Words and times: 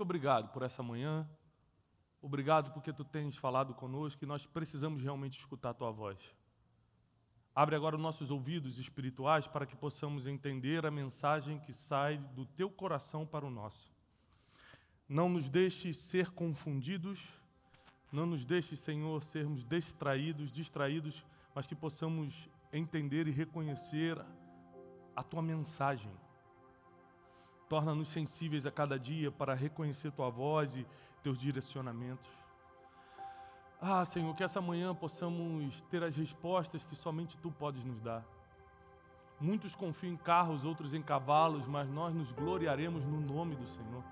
muito 0.00 0.08
obrigado 0.08 0.48
por 0.48 0.62
essa 0.62 0.82
manhã. 0.82 1.28
Obrigado 2.22 2.72
porque 2.72 2.90
tu 2.90 3.04
tens 3.04 3.36
falado 3.36 3.74
conosco 3.74 4.24
e 4.24 4.26
nós 4.26 4.46
precisamos 4.46 5.02
realmente 5.02 5.38
escutar 5.38 5.70
a 5.70 5.74
tua 5.74 5.90
voz. 5.90 6.18
Abre 7.54 7.76
agora 7.76 7.96
os 7.96 8.00
nossos 8.00 8.30
ouvidos 8.30 8.78
espirituais 8.78 9.46
para 9.46 9.66
que 9.66 9.76
possamos 9.76 10.26
entender 10.26 10.86
a 10.86 10.90
mensagem 10.90 11.58
que 11.58 11.74
sai 11.74 12.16
do 12.34 12.46
teu 12.46 12.70
coração 12.70 13.26
para 13.26 13.44
o 13.44 13.50
nosso. 13.50 13.92
Não 15.06 15.28
nos 15.28 15.50
deixe 15.50 15.92
ser 15.92 16.30
confundidos, 16.30 17.20
não 18.10 18.24
nos 18.24 18.46
deixe, 18.46 18.76
Senhor, 18.76 19.22
sermos 19.22 19.66
distraídos, 19.66 20.50
distraídos, 20.50 21.26
mas 21.54 21.66
que 21.66 21.74
possamos 21.74 22.48
entender 22.72 23.28
e 23.28 23.32
reconhecer 23.32 24.18
a 25.14 25.22
tua 25.22 25.42
mensagem. 25.42 26.10
Torna-nos 27.70 28.08
sensíveis 28.08 28.66
a 28.66 28.70
cada 28.72 28.98
dia 28.98 29.30
para 29.30 29.54
reconhecer 29.54 30.10
tua 30.10 30.28
voz 30.28 30.74
e 30.74 30.84
teus 31.22 31.38
direcionamentos. 31.38 32.28
Ah, 33.80 34.04
Senhor, 34.04 34.34
que 34.34 34.42
essa 34.42 34.60
manhã 34.60 34.92
possamos 34.92 35.80
ter 35.82 36.02
as 36.02 36.16
respostas 36.16 36.82
que 36.82 36.96
somente 36.96 37.36
tu 37.36 37.48
podes 37.48 37.84
nos 37.84 38.00
dar. 38.00 38.24
Muitos 39.40 39.76
confiam 39.76 40.14
em 40.14 40.16
carros, 40.16 40.64
outros 40.64 40.94
em 40.94 41.00
cavalos, 41.00 41.68
mas 41.68 41.88
nós 41.88 42.12
nos 42.12 42.32
gloriaremos 42.32 43.04
no 43.04 43.20
nome 43.20 43.54
do 43.54 43.66
Senhor. 43.68 44.02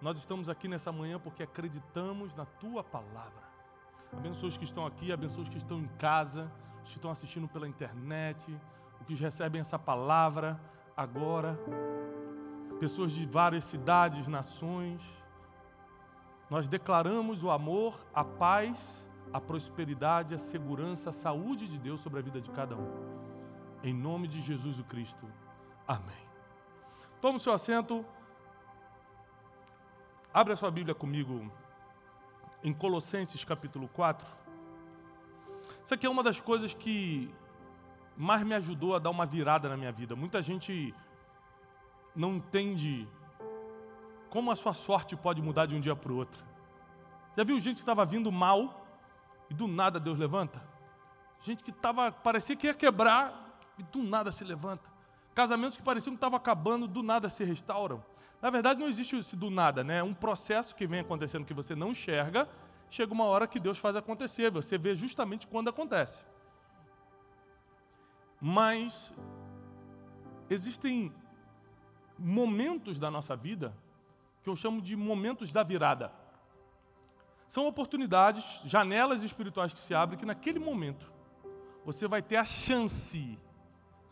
Nós 0.00 0.16
estamos 0.16 0.48
aqui 0.48 0.66
nessa 0.66 0.90
manhã 0.90 1.20
porque 1.20 1.42
acreditamos 1.42 2.34
na 2.34 2.46
tua 2.46 2.82
palavra. 2.82 3.44
Abençoa 4.14 4.48
os 4.48 4.56
que 4.56 4.64
estão 4.64 4.86
aqui, 4.86 5.12
abençoa 5.12 5.42
os 5.42 5.50
que 5.50 5.58
estão 5.58 5.78
em 5.78 5.88
casa, 5.98 6.50
os 6.82 6.88
que 6.88 6.96
estão 6.96 7.10
assistindo 7.10 7.46
pela 7.48 7.68
internet, 7.68 8.42
os 8.98 9.06
que 9.06 9.14
recebem 9.14 9.60
essa 9.60 9.78
palavra 9.78 10.58
agora. 10.96 11.54
Pessoas 12.80 13.12
de 13.12 13.24
várias 13.24 13.64
cidades, 13.64 14.26
nações. 14.26 15.00
Nós 16.50 16.66
declaramos 16.66 17.42
o 17.42 17.50
amor, 17.50 18.04
a 18.12 18.24
paz, 18.24 19.08
a 19.32 19.40
prosperidade, 19.40 20.34
a 20.34 20.38
segurança, 20.38 21.10
a 21.10 21.12
saúde 21.12 21.68
de 21.68 21.78
Deus 21.78 22.00
sobre 22.00 22.18
a 22.18 22.22
vida 22.22 22.40
de 22.40 22.50
cada 22.50 22.76
um. 22.76 22.88
Em 23.82 23.92
nome 23.92 24.28
de 24.28 24.40
Jesus 24.40 24.78
o 24.78 24.84
Cristo. 24.84 25.26
Amém. 25.86 26.26
Tome 27.20 27.36
o 27.36 27.40
seu 27.40 27.52
assento. 27.52 28.04
Abre 30.32 30.52
a 30.52 30.56
sua 30.56 30.70
Bíblia 30.70 30.94
comigo 30.94 31.50
em 32.62 32.72
Colossenses 32.72 33.44
capítulo 33.44 33.88
4. 33.88 34.26
Isso 35.84 35.94
aqui 35.94 36.06
é 36.06 36.10
uma 36.10 36.22
das 36.22 36.40
coisas 36.40 36.72
que 36.74 37.32
mais 38.16 38.42
me 38.42 38.54
ajudou 38.54 38.94
a 38.94 38.98
dar 38.98 39.10
uma 39.10 39.26
virada 39.26 39.68
na 39.68 39.76
minha 39.76 39.92
vida. 39.92 40.16
Muita 40.16 40.40
gente 40.40 40.94
não 42.14 42.36
entende 42.36 43.08
como 44.30 44.50
a 44.50 44.56
sua 44.56 44.74
sorte 44.74 45.16
pode 45.16 45.40
mudar 45.40 45.66
de 45.66 45.74
um 45.74 45.80
dia 45.80 45.94
para 45.94 46.12
o 46.12 46.16
outro. 46.16 46.44
Já 47.36 47.44
viu 47.44 47.58
gente 47.60 47.76
que 47.76 47.82
estava 47.82 48.04
vindo 48.04 48.30
mal 48.30 48.86
e 49.50 49.54
do 49.54 49.66
nada 49.66 49.98
Deus 50.00 50.18
levanta? 50.18 50.62
Gente 51.40 51.62
que 51.62 51.70
estava, 51.70 52.10
parecia 52.10 52.56
que 52.56 52.66
ia 52.66 52.74
quebrar 52.74 53.58
e 53.78 53.82
do 53.82 54.02
nada 54.02 54.32
se 54.32 54.44
levanta. 54.44 54.88
Casamentos 55.34 55.76
que 55.76 55.82
pareciam 55.82 56.14
que 56.14 56.16
estavam 56.16 56.36
acabando, 56.36 56.86
do 56.86 57.02
nada 57.02 57.28
se 57.28 57.44
restauram. 57.44 58.02
Na 58.40 58.50
verdade, 58.50 58.78
não 58.78 58.88
existe 58.88 59.16
esse 59.16 59.34
do 59.34 59.50
nada, 59.50 59.82
né? 59.82 59.98
É 59.98 60.02
um 60.02 60.14
processo 60.14 60.74
que 60.74 60.86
vem 60.86 61.00
acontecendo 61.00 61.44
que 61.44 61.54
você 61.54 61.74
não 61.74 61.90
enxerga. 61.90 62.48
Chega 62.90 63.12
uma 63.12 63.24
hora 63.24 63.46
que 63.46 63.58
Deus 63.58 63.78
faz 63.78 63.96
acontecer. 63.96 64.50
Você 64.50 64.78
vê 64.78 64.94
justamente 64.94 65.46
quando 65.46 65.70
acontece. 65.70 66.18
Mas 68.40 69.12
existem 70.48 71.12
momentos 72.18 72.98
da 72.98 73.10
nossa 73.10 73.34
vida 73.34 73.74
que 74.42 74.50
eu 74.50 74.56
chamo 74.56 74.80
de 74.80 74.94
momentos 74.94 75.50
da 75.50 75.62
virada. 75.62 76.12
São 77.48 77.66
oportunidades, 77.66 78.44
janelas 78.64 79.22
espirituais 79.22 79.72
que 79.72 79.80
se 79.80 79.94
abrem 79.94 80.18
que 80.18 80.26
naquele 80.26 80.58
momento 80.58 81.10
você 81.84 82.06
vai 82.08 82.22
ter 82.22 82.36
a 82.36 82.44
chance 82.44 83.38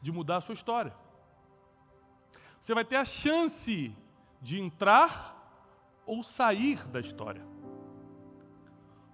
de 0.00 0.12
mudar 0.12 0.36
a 0.36 0.41
sua 0.41 0.54
história. 0.54 0.94
Você 2.62 2.74
vai 2.74 2.84
ter 2.84 2.96
a 2.96 3.04
chance 3.04 3.94
de 4.41 4.60
entrar 4.60 5.38
ou 6.06 6.22
sair 6.22 6.86
da 6.88 7.00
história. 7.00 7.51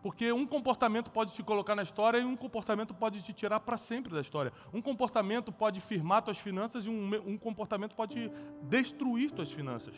Porque 0.03 0.31
um 0.33 0.47
comportamento 0.47 1.11
pode 1.11 1.35
te 1.35 1.43
colocar 1.43 1.75
na 1.75 1.83
história 1.83 2.19
e 2.19 2.25
um 2.25 2.37
comportamento 2.37 2.95
pode 2.95 3.21
te 3.23 3.33
tirar 3.33 3.61
para 3.61 3.77
sempre 3.77 4.13
da 4.13 4.21
história. 4.21 4.53
Um 4.73 4.81
comportamento 4.81 5.51
pode 5.51 5.81
firmar 5.81 6.23
tuas 6.23 6.39
finanças 6.39 6.87
e 6.87 6.89
um, 6.89 7.11
um 7.27 7.37
comportamento 7.37 7.97
pode 7.97 8.31
destruir 8.63 9.33
tuas 9.33 9.51
finanças. 9.51 9.95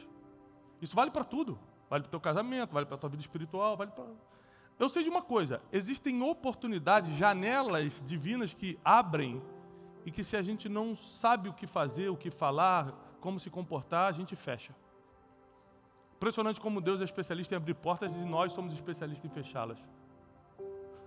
Isso 0.81 0.97
vale 0.97 1.11
para 1.11 1.25
tudo. 1.25 1.59
Vale 1.91 2.05
para 2.05 2.09
o 2.09 2.11
teu 2.13 2.21
casamento, 2.21 2.73
vale 2.73 2.87
para 2.87 2.95
a 2.95 2.99
tua 2.99 3.11
vida 3.11 3.21
espiritual, 3.21 3.77
vale 3.77 3.91
para... 3.91 4.05
Eu 4.79 4.89
sei 4.89 5.03
de 5.03 5.11
uma 5.11 5.21
coisa, 5.21 5.61
existem 5.73 6.23
oportunidades, 6.23 7.15
janelas 7.17 8.01
divinas 8.07 8.55
que 8.55 8.79
abrem 8.85 9.43
e 10.07 10.11
que 10.13 10.23
se 10.23 10.37
a 10.37 10.43
gente 10.43 10.69
não 10.69 10.95
sabe 10.95 11.49
o 11.49 11.53
que 11.53 11.67
fazer, 11.67 12.09
o 12.09 12.17
que 12.17 12.31
falar, 12.31 12.95
como 13.21 13.41
se 13.41 13.51
comportar, 13.51 14.09
a 14.09 14.13
gente 14.13 14.37
fecha. 14.37 14.73
Impressionante 16.21 16.61
como 16.61 16.83
Deus 16.83 17.01
é 17.01 17.05
especialista 17.05 17.55
em 17.55 17.57
abrir 17.57 17.73
portas 17.73 18.15
e 18.15 18.19
nós 18.19 18.53
somos 18.53 18.75
especialistas 18.75 19.25
em 19.25 19.33
fechá-las. 19.33 19.79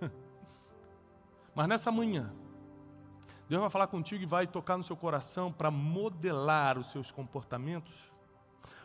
Mas 1.54 1.68
nessa 1.68 1.92
manhã, 1.92 2.32
Deus 3.48 3.60
vai 3.60 3.70
falar 3.70 3.86
contigo 3.86 4.24
e 4.24 4.26
vai 4.26 4.44
tocar 4.44 4.76
no 4.76 4.82
seu 4.82 4.96
coração 4.96 5.52
para 5.52 5.70
modelar 5.70 6.76
os 6.76 6.90
seus 6.90 7.12
comportamentos, 7.12 7.94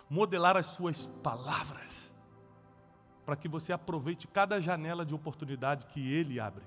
modelar 0.07 0.55
as 0.55 0.67
suas 0.67 1.07
palavras, 1.23 2.13
para 3.25 3.35
que 3.35 3.47
você 3.47 3.73
aproveite 3.73 4.27
cada 4.27 4.61
janela 4.61 5.03
de 5.03 5.15
oportunidade 5.15 5.87
que 5.87 6.13
Ele 6.13 6.39
abre. 6.39 6.63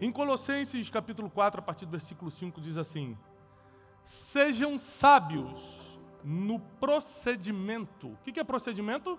Em 0.00 0.10
Colossenses 0.10 0.88
capítulo 0.88 1.28
4, 1.28 1.60
a 1.60 1.62
partir 1.62 1.84
do 1.84 1.90
versículo 1.90 2.30
5, 2.30 2.62
diz 2.62 2.78
assim: 2.78 3.14
Sejam 4.02 4.78
sábios 4.78 5.85
no 6.24 6.58
procedimento. 6.58 8.08
O 8.08 8.16
que 8.16 8.40
é 8.40 8.44
procedimento? 8.44 9.18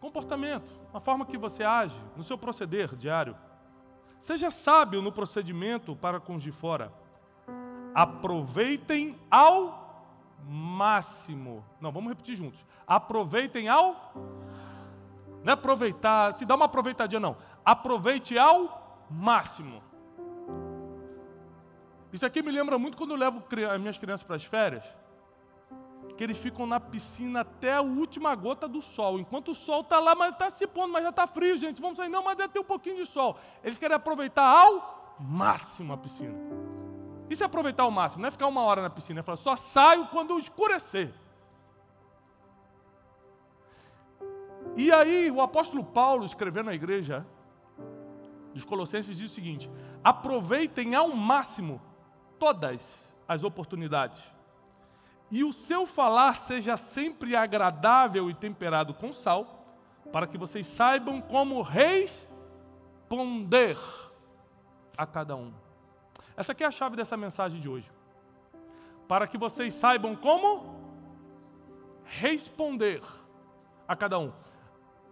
Comportamento, 0.00 0.72
a 0.94 1.00
forma 1.00 1.26
que 1.26 1.36
você 1.36 1.62
age, 1.62 1.94
no 2.16 2.24
seu 2.24 2.38
proceder 2.38 2.96
diário. 2.96 3.36
Seja 4.20 4.50
sábio 4.50 5.02
no 5.02 5.12
procedimento 5.12 5.94
para 5.96 6.20
com 6.20 6.36
os 6.36 6.42
de 6.42 6.52
fora. 6.52 6.92
Aproveitem 7.94 9.18
ao 9.30 10.06
máximo. 10.46 11.64
Não, 11.80 11.92
vamos 11.92 12.10
repetir 12.10 12.36
juntos. 12.36 12.64
Aproveitem 12.86 13.68
ao. 13.68 14.12
Não 15.42 15.50
é 15.50 15.52
aproveitar, 15.52 16.36
se 16.36 16.44
dá 16.44 16.54
uma 16.54 16.66
aproveitadinha, 16.66 17.20
não. 17.20 17.36
Aproveite 17.64 18.38
ao 18.38 19.06
máximo. 19.10 19.82
Isso 22.12 22.26
aqui 22.26 22.42
me 22.42 22.50
lembra 22.50 22.78
muito 22.78 22.96
quando 22.96 23.12
eu 23.12 23.16
levo 23.16 23.42
as 23.70 23.80
minhas 23.80 23.96
crianças 23.96 24.26
para 24.26 24.36
as 24.36 24.44
férias, 24.44 24.84
que 26.20 26.24
eles 26.24 26.36
ficam 26.36 26.66
na 26.66 26.78
piscina 26.78 27.40
até 27.40 27.72
a 27.72 27.80
última 27.80 28.34
gota 28.34 28.68
do 28.68 28.82
sol. 28.82 29.18
Enquanto 29.18 29.52
o 29.52 29.54
sol 29.54 29.80
está 29.80 29.98
lá, 29.98 30.14
mas 30.14 30.32
está 30.32 30.50
se 30.50 30.66
pondo, 30.66 30.92
mas 30.92 31.02
já 31.02 31.08
está 31.08 31.26
frio, 31.26 31.56
gente. 31.56 31.80
Vamos 31.80 31.96
sair, 31.96 32.10
não, 32.10 32.22
mas 32.22 32.36
deve 32.36 32.50
ter 32.50 32.58
um 32.58 32.64
pouquinho 32.64 32.96
de 32.96 33.06
sol. 33.06 33.38
Eles 33.64 33.78
querem 33.78 33.96
aproveitar 33.96 34.44
ao 34.44 35.16
máximo 35.18 35.94
a 35.94 35.96
piscina. 35.96 36.38
Isso 37.30 37.42
é 37.42 37.46
aproveitar 37.46 37.84
ao 37.84 37.90
máximo, 37.90 38.20
não 38.20 38.28
é 38.28 38.30
ficar 38.30 38.48
uma 38.48 38.60
hora 38.60 38.82
na 38.82 38.90
piscina, 38.90 39.20
é 39.20 39.22
falar, 39.22 39.38
só 39.38 39.56
saio 39.56 40.08
quando 40.08 40.38
escurecer. 40.38 41.10
E 44.76 44.92
aí, 44.92 45.30
o 45.30 45.40
apóstolo 45.40 45.82
Paulo, 45.82 46.26
escrevendo 46.26 46.66
na 46.66 46.74
igreja 46.74 47.26
dos 48.52 48.62
Colossenses, 48.62 49.16
diz 49.16 49.30
o 49.30 49.34
seguinte: 49.34 49.70
aproveitem 50.04 50.94
ao 50.94 51.08
máximo 51.08 51.80
todas 52.38 52.82
as 53.26 53.42
oportunidades. 53.42 54.22
E 55.30 55.44
o 55.44 55.52
seu 55.52 55.86
falar 55.86 56.34
seja 56.34 56.76
sempre 56.76 57.36
agradável 57.36 58.28
e 58.28 58.34
temperado 58.34 58.92
com 58.92 59.12
sal, 59.12 59.64
para 60.12 60.26
que 60.26 60.36
vocês 60.36 60.66
saibam 60.66 61.20
como 61.20 61.62
responder 61.62 62.58
a 64.96 65.06
cada 65.06 65.36
um. 65.36 65.52
Essa 66.36 66.52
aqui 66.52 66.64
é 66.64 66.66
a 66.66 66.70
chave 66.70 66.96
dessa 66.96 67.16
mensagem 67.16 67.60
de 67.60 67.68
hoje. 67.68 67.90
Para 69.06 69.26
que 69.26 69.38
vocês 69.38 69.74
saibam 69.74 70.16
como 70.16 70.80
responder 72.04 73.02
a 73.86 73.94
cada 73.94 74.18
um. 74.18 74.32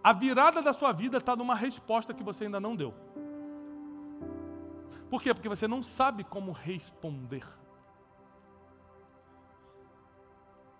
A 0.03 0.11
virada 0.13 0.61
da 0.61 0.73
sua 0.73 0.91
vida 0.91 1.17
está 1.17 1.35
numa 1.35 1.55
resposta 1.55 2.13
que 2.13 2.23
você 2.23 2.45
ainda 2.45 2.59
não 2.59 2.75
deu. 2.75 2.93
Por 5.09 5.21
quê? 5.21 5.33
Porque 5.33 5.49
você 5.49 5.67
não 5.67 5.81
sabe 5.81 6.23
como 6.23 6.51
responder. 6.51 7.45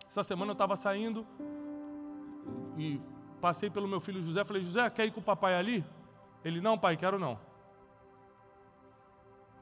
Essa 0.09 0.23
semana 0.23 0.51
eu 0.51 0.53
estava 0.53 0.75
saindo 0.75 1.25
e 2.77 3.00
passei 3.39 3.69
pelo 3.69 3.88
meu 3.88 4.00
filho 4.00 4.21
José. 4.21 4.44
Falei, 4.44 4.63
José, 4.63 4.89
quer 4.89 5.06
ir 5.06 5.11
com 5.11 5.19
o 5.19 5.23
papai 5.23 5.56
ali? 5.56 5.85
Ele, 6.44 6.59
não, 6.59 6.77
pai, 6.77 6.97
quero 6.97 7.19
não. 7.19 7.39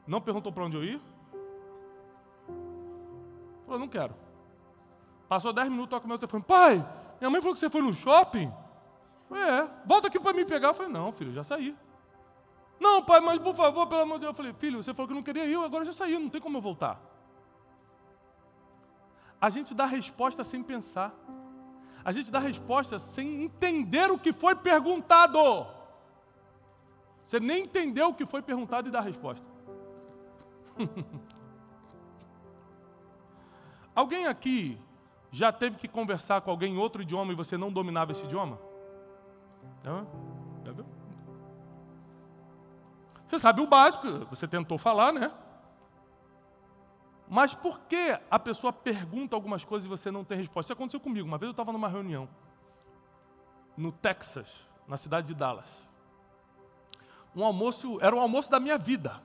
Não 0.06 0.20
perguntou 0.20 0.50
para 0.50 0.64
onde 0.64 0.76
eu 0.76 0.84
ia? 0.84 1.00
Falou, 3.66 3.78
não 3.78 3.88
quero. 3.88 4.14
Passou 5.28 5.52
dez 5.52 5.68
minutos, 5.68 5.90
toca 5.90 6.06
o 6.06 6.08
meu 6.08 6.18
telefone. 6.18 6.42
Pai, 6.42 6.76
minha 7.20 7.28
mãe 7.28 7.40
falou 7.42 7.54
que 7.54 7.60
você 7.60 7.68
foi 7.68 7.82
no 7.82 7.92
shopping? 7.92 8.50
É, 9.30 9.68
volta 9.84 10.08
aqui 10.08 10.18
para 10.18 10.32
me 10.32 10.46
pegar. 10.46 10.68
Eu 10.68 10.74
falei, 10.74 10.90
não, 10.90 11.12
filho, 11.12 11.34
já 11.34 11.44
saí. 11.44 11.76
Não, 12.80 13.02
pai, 13.02 13.20
mas 13.20 13.38
por 13.38 13.54
favor, 13.54 13.86
pelo 13.86 14.00
amor 14.00 14.14
de 14.14 14.20
Deus. 14.20 14.30
Eu 14.30 14.34
falei, 14.34 14.54
filho, 14.54 14.82
você 14.82 14.94
falou 14.94 15.08
que 15.08 15.14
não 15.14 15.22
queria 15.22 15.44
ir, 15.44 15.56
agora 15.56 15.84
já 15.84 15.92
saí, 15.92 16.18
não 16.18 16.30
tem 16.30 16.40
como 16.40 16.56
eu 16.56 16.62
voltar. 16.62 16.98
A 19.40 19.50
gente 19.50 19.74
dá 19.74 19.86
resposta 19.86 20.42
sem 20.44 20.62
pensar. 20.62 21.14
A 22.04 22.12
gente 22.12 22.30
dá 22.30 22.38
resposta 22.38 22.98
sem 22.98 23.44
entender 23.44 24.10
o 24.10 24.18
que 24.18 24.32
foi 24.32 24.54
perguntado. 24.54 25.66
Você 27.26 27.38
nem 27.38 27.64
entendeu 27.64 28.08
o 28.08 28.14
que 28.14 28.24
foi 28.24 28.40
perguntado 28.42 28.88
e 28.88 28.90
dá 28.90 29.00
resposta. 29.00 29.46
Alguém 33.94 34.26
aqui 34.26 34.80
já 35.30 35.52
teve 35.52 35.76
que 35.76 35.88
conversar 35.88 36.40
com 36.40 36.50
alguém 36.50 36.74
em 36.74 36.78
outro 36.78 37.02
idioma 37.02 37.32
e 37.32 37.36
você 37.36 37.58
não 37.58 37.70
dominava 37.70 38.12
esse 38.12 38.24
idioma? 38.24 38.58
Você 43.26 43.38
sabe 43.38 43.60
o 43.60 43.66
básico, 43.66 44.24
você 44.30 44.48
tentou 44.48 44.78
falar, 44.78 45.12
né? 45.12 45.30
Mas 47.30 47.54
por 47.54 47.80
que 47.80 48.18
a 48.30 48.38
pessoa 48.38 48.72
pergunta 48.72 49.36
algumas 49.36 49.64
coisas 49.64 49.86
e 49.86 49.88
você 49.88 50.10
não 50.10 50.24
tem 50.24 50.38
resposta? 50.38 50.68
Isso 50.68 50.72
aconteceu 50.72 51.00
comigo. 51.00 51.28
Uma 51.28 51.36
vez 51.36 51.48
eu 51.48 51.52
estava 51.52 51.72
numa 51.72 51.88
reunião 51.88 52.28
no 53.76 53.92
Texas, 53.92 54.48
na 54.86 54.96
cidade 54.96 55.28
de 55.28 55.34
Dallas. 55.34 55.68
Um 57.36 57.44
almoço, 57.44 57.98
era 58.00 58.16
um 58.16 58.20
almoço 58.20 58.50
da 58.50 58.58
minha 58.58 58.78
vida. 58.78 59.22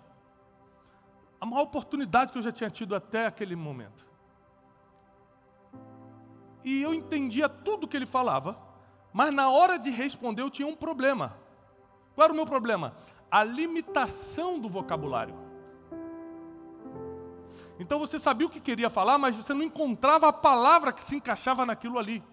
A 1.39 1.45
maior 1.45 1.63
oportunidade 1.63 2.31
que 2.31 2.38
eu 2.38 2.41
já 2.41 2.51
tinha 2.51 2.69
tido 2.69 2.95
até 2.95 3.25
aquele 3.25 3.55
momento. 3.55 4.05
E 6.63 6.81
eu 6.81 6.94
entendia 6.94 7.50
tudo 7.50 7.88
que 7.88 7.97
ele 7.97 8.05
falava, 8.05 8.57
mas 9.11 9.33
na 9.33 9.50
hora 9.50 9.77
de 9.77 9.89
responder 9.89 10.41
eu 10.41 10.50
tinha 10.50 10.67
um 10.67 10.75
problema. 10.75 11.38
Qual 12.15 12.25
era 12.25 12.33
o 12.33 12.35
meu 12.35 12.45
problema? 12.45 12.95
A 13.31 13.44
limitação 13.44 14.59
do 14.59 14.69
vocabulário. 14.69 15.35
Então 17.79 17.99
você 17.99 18.19
sabia 18.19 18.47
o 18.47 18.49
que 18.49 18.59
queria 18.59 18.89
falar, 18.89 19.17
mas 19.17 19.35
você 19.35 19.53
não 19.53 19.63
encontrava 19.63 20.27
a 20.27 20.33
palavra 20.33 20.93
que 20.93 21.01
se 21.01 21.15
encaixava 21.15 21.65
naquilo 21.65 21.97
ali. 21.97 22.23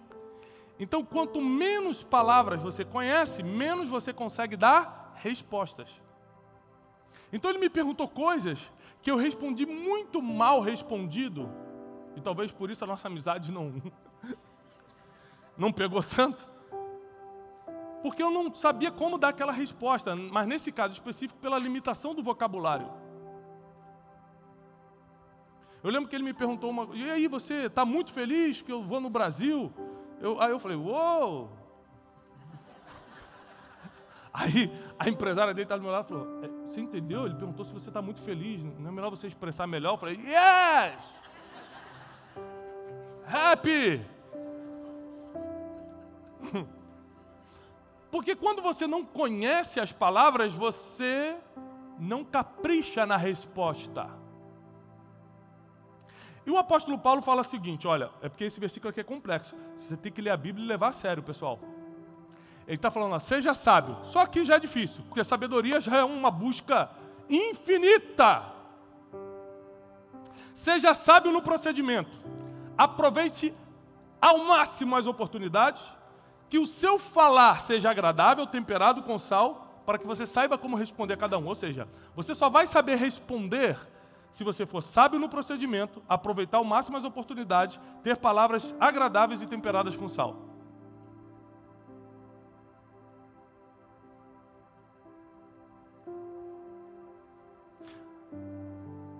Então, 0.81 1.04
quanto 1.04 1.42
menos 1.42 2.02
palavras 2.02 2.62
você 2.62 2.87
conhece, 2.87 3.42
menos 3.42 3.87
você 3.87 4.14
consegue 4.14 4.56
dar 4.56 5.12
respostas. 5.16 5.90
Então, 7.31 7.50
ele 7.50 7.58
me 7.58 7.69
perguntou 7.69 8.08
coisas 8.08 8.58
que 9.02 9.10
eu 9.10 9.16
respondi 9.16 9.66
muito 9.66 10.22
mal 10.22 10.60
respondido, 10.60 11.50
e 12.16 12.20
talvez 12.22 12.50
por 12.50 12.70
isso 12.70 12.82
a 12.82 12.86
nossa 12.86 13.08
amizade 13.08 13.52
não, 13.52 13.75
não 15.56 15.70
pegou 15.70 16.02
tanto. 16.02 16.48
Porque 18.02 18.22
eu 18.22 18.31
não 18.31 18.54
sabia 18.54 18.90
como 18.90 19.19
dar 19.19 19.28
aquela 19.28 19.52
resposta, 19.52 20.16
mas 20.16 20.46
nesse 20.46 20.72
caso 20.72 20.94
específico, 20.94 21.38
pela 21.40 21.58
limitação 21.58 22.14
do 22.14 22.22
vocabulário. 22.22 22.90
Eu 25.82 25.91
lembro 25.91 26.09
que 26.09 26.15
ele 26.15 26.25
me 26.25 26.35
perguntou 26.35 26.71
uma 26.71 26.94
e 26.94 27.11
aí 27.11 27.27
você 27.27 27.67
está 27.67 27.85
muito 27.85 28.12
feliz 28.12 28.61
que 28.61 28.71
eu 28.71 28.82
vou 28.82 29.00
no 29.00 29.09
Brasil? 29.09 29.73
Eu, 30.21 30.41
aí 30.41 30.50
eu 30.50 30.59
falei, 30.59 30.77
uou! 30.77 31.50
Aí 34.32 34.71
a 34.99 35.09
empresária 35.09 35.53
dele 35.53 35.65
estava 35.65 35.81
do 35.81 35.85
meu 35.85 35.93
lado 35.93 36.05
e 36.05 36.09
falou, 36.09 36.44
é, 36.44 36.49
você 36.69 36.81
entendeu? 36.81 37.25
Ele 37.25 37.35
perguntou 37.35 37.65
se 37.65 37.73
você 37.73 37.88
está 37.88 38.00
muito 38.00 38.21
feliz, 38.21 38.62
não 38.62 38.91
é 38.91 38.93
melhor 38.93 39.11
você 39.11 39.27
expressar 39.27 39.67
melhor? 39.67 39.94
Eu 39.94 39.99
falei, 39.99 40.17
yes! 40.17 41.03
Happy! 43.27 44.05
Porque 48.11 48.37
quando 48.37 48.61
você 48.61 48.87
não 48.87 49.05
conhece 49.05 49.81
as 49.81 49.93
palavras, 49.93 50.53
você 50.53 51.37
não 51.99 52.25
capricha 52.25 53.06
na 53.06 53.17
resposta. 53.17 54.11
E 56.46 56.50
o 56.50 56.58
apóstolo 56.58 56.98
Paulo 56.98 57.22
fala 57.22 57.42
o 57.42 57.44
seguinte: 57.44 57.87
olha, 57.87 58.10
é 58.22 58.28
porque 58.28 58.44
esse 58.44 58.58
versículo 58.58 58.90
aqui 58.90 59.00
é 59.00 59.04
complexo. 59.04 59.54
Você 59.81 59.96
tem 59.96 60.10
que 60.12 60.22
ler 60.22 60.31
a 60.31 60.37
Bíblia 60.37 60.64
e 60.64 60.69
levar 60.69 60.88
a 60.88 60.92
sério, 60.92 61.22
pessoal. 61.22 61.58
Ele 62.66 62.76
está 62.76 62.90
falando, 62.90 63.14
ó, 63.14 63.19
seja 63.19 63.52
sábio. 63.52 63.96
Só 64.04 64.25
que 64.26 64.44
já 64.44 64.54
é 64.54 64.60
difícil, 64.60 65.02
porque 65.04 65.20
a 65.20 65.25
sabedoria 65.25 65.81
já 65.81 65.96
é 65.96 66.04
uma 66.04 66.31
busca 66.31 66.90
infinita. 67.28 68.44
Seja 70.54 70.94
sábio 70.94 71.32
no 71.32 71.42
procedimento. 71.42 72.10
Aproveite 72.76 73.54
ao 74.20 74.38
máximo 74.38 74.94
as 74.96 75.06
oportunidades. 75.06 75.82
Que 76.48 76.58
o 76.58 76.66
seu 76.66 76.98
falar 76.98 77.60
seja 77.60 77.90
agradável, 77.90 78.46
temperado 78.46 79.02
com 79.02 79.19
sal, 79.19 79.82
para 79.86 79.98
que 79.98 80.06
você 80.06 80.26
saiba 80.26 80.58
como 80.58 80.76
responder 80.76 81.14
a 81.14 81.16
cada 81.16 81.38
um. 81.38 81.46
Ou 81.46 81.54
seja, 81.54 81.88
você 82.14 82.34
só 82.34 82.48
vai 82.48 82.66
saber 82.66 82.96
responder 82.96 83.78
se 84.32 84.44
você 84.44 84.65
for 84.65 84.82
sábio 84.82 85.19
no 85.19 85.29
procedimento, 85.29 86.03
aproveitar 86.09 86.59
ao 86.59 86.65
máximo 86.65 86.97
as 86.97 87.05
oportunidades, 87.05 87.79
ter 88.03 88.17
palavras 88.17 88.75
agradáveis 88.79 89.43
e 89.43 89.47
temperadas 89.47 89.97
com 89.97 90.09
sal. 90.09 90.37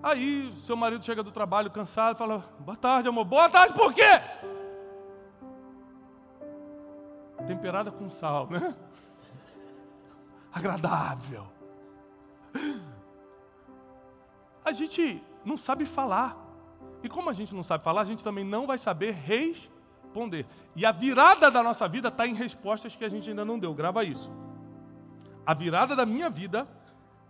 Aí, 0.03 0.51
seu 0.65 0.75
marido 0.75 1.05
chega 1.05 1.21
do 1.21 1.31
trabalho 1.31 1.69
cansado 1.69 2.17
fala: 2.17 2.43
Boa 2.59 2.75
tarde, 2.75 3.07
amor. 3.07 3.25
Boa 3.25 3.49
tarde, 3.49 3.75
por 3.75 3.93
quê? 3.93 4.19
Temperada 7.47 7.91
com 7.91 8.09
sal, 8.09 8.47
né? 8.49 8.75
Agradável 10.51 11.47
a 14.71 14.73
gente 14.73 15.21
não 15.45 15.57
sabe 15.57 15.85
falar. 15.85 16.37
E 17.03 17.09
como 17.09 17.29
a 17.29 17.33
gente 17.33 17.53
não 17.53 17.63
sabe 17.63 17.83
falar, 17.83 18.01
a 18.01 18.05
gente 18.05 18.23
também 18.23 18.43
não 18.43 18.65
vai 18.65 18.77
saber 18.77 19.11
responder. 19.11 20.45
E 20.75 20.85
a 20.85 20.91
virada 20.91 21.49
da 21.49 21.61
nossa 21.61 21.87
vida 21.87 22.07
está 22.07 22.25
em 22.27 22.33
respostas 22.33 22.95
que 22.95 23.05
a 23.05 23.09
gente 23.09 23.29
ainda 23.29 23.45
não 23.45 23.59
deu. 23.59 23.73
Grava 23.73 24.03
isso. 24.03 24.31
A 25.45 25.53
virada 25.53 25.95
da 25.95 26.05
minha 26.05 26.29
vida 26.29 26.67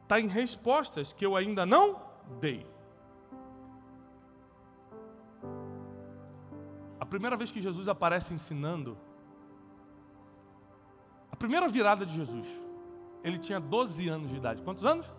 está 0.03 0.19
em 0.19 0.27
respostas 0.27 1.13
que 1.13 1.25
eu 1.25 1.35
ainda 1.35 1.65
não 1.65 2.01
dei. 2.39 2.67
A 6.99 7.05
primeira 7.05 7.35
vez 7.35 7.51
que 7.51 7.61
Jesus 7.61 7.87
aparece 7.87 8.33
ensinando, 8.33 8.97
a 11.31 11.35
primeira 11.35 11.67
virada 11.67 12.05
de 12.05 12.13
Jesus, 12.13 12.47
ele 13.23 13.39
tinha 13.39 13.59
12 13.59 14.07
anos 14.07 14.29
de 14.29 14.35
idade. 14.35 14.61
Quantos 14.61 14.85
anos? 14.85 15.09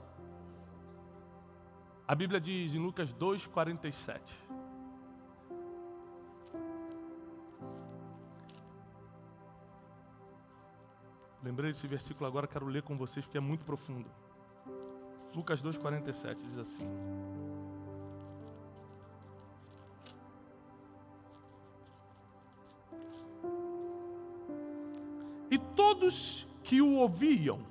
A 2.13 2.15
Bíblia 2.15 2.39
diz 2.39 2.75
em 2.75 2.79
Lucas 2.79 3.11
2,47. 3.15 4.21
Lembrei 11.43 11.73
desse 11.73 11.87
versículo 11.87 12.27
agora, 12.27 12.47
quero 12.47 12.67
ler 12.67 12.83
com 12.83 12.99
vocês 12.99 13.25
porque 13.25 13.39
é 13.39 13.41
muito 13.41 13.65
profundo. 13.65 14.11
Lucas 15.35 15.63
2,47 15.63 16.35
diz 16.35 16.59
assim: 16.59 16.87
E 25.51 25.57
todos 25.75 26.47
que 26.63 26.83
o 26.83 26.97
ouviam, 26.97 27.65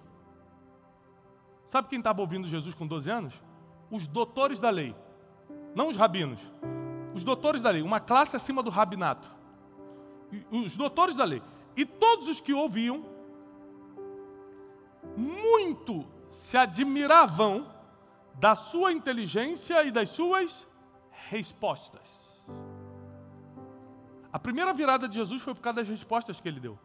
sabe 1.70 1.90
quem 1.90 2.00
estava 2.00 2.22
ouvindo 2.22 2.48
Jesus 2.48 2.74
com 2.74 2.88
12 2.88 3.08
anos? 3.12 3.51
Os 3.92 4.08
doutores 4.08 4.60
da 4.60 4.70
lei, 4.70 4.96
não 5.76 5.90
os 5.90 5.98
rabinos, 5.98 6.40
os 7.14 7.24
doutores 7.24 7.62
da 7.62 7.70
lei, 7.70 7.82
uma 7.82 8.00
classe 8.00 8.36
acima 8.36 8.64
do 8.64 8.70
rabinato, 8.70 9.30
os 10.50 10.76
doutores 10.78 11.16
da 11.16 11.26
lei, 11.26 11.44
e 11.76 11.86
todos 11.86 12.28
os 12.30 12.40
que 12.40 12.54
ouviam, 12.54 13.06
muito 15.18 16.06
se 16.32 16.58
admiravam 16.58 17.70
da 18.36 18.56
sua 18.56 18.94
inteligência 18.94 19.84
e 19.84 19.92
das 19.92 20.10
suas 20.10 20.66
respostas. 21.12 22.10
A 24.32 24.40
primeira 24.40 24.74
virada 24.74 25.08
de 25.08 25.16
Jesus 25.16 25.42
foi 25.42 25.54
por 25.54 25.62
causa 25.62 25.82
das 25.82 25.90
respostas 25.90 26.40
que 26.40 26.48
ele 26.48 26.60
deu. 26.60 26.80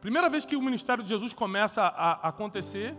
Primeira 0.00 0.30
vez 0.30 0.46
que 0.46 0.56
o 0.56 0.62
ministério 0.62 1.02
de 1.02 1.08
Jesus 1.10 1.34
começa 1.34 1.82
a 1.82 2.28
acontecer, 2.28 2.96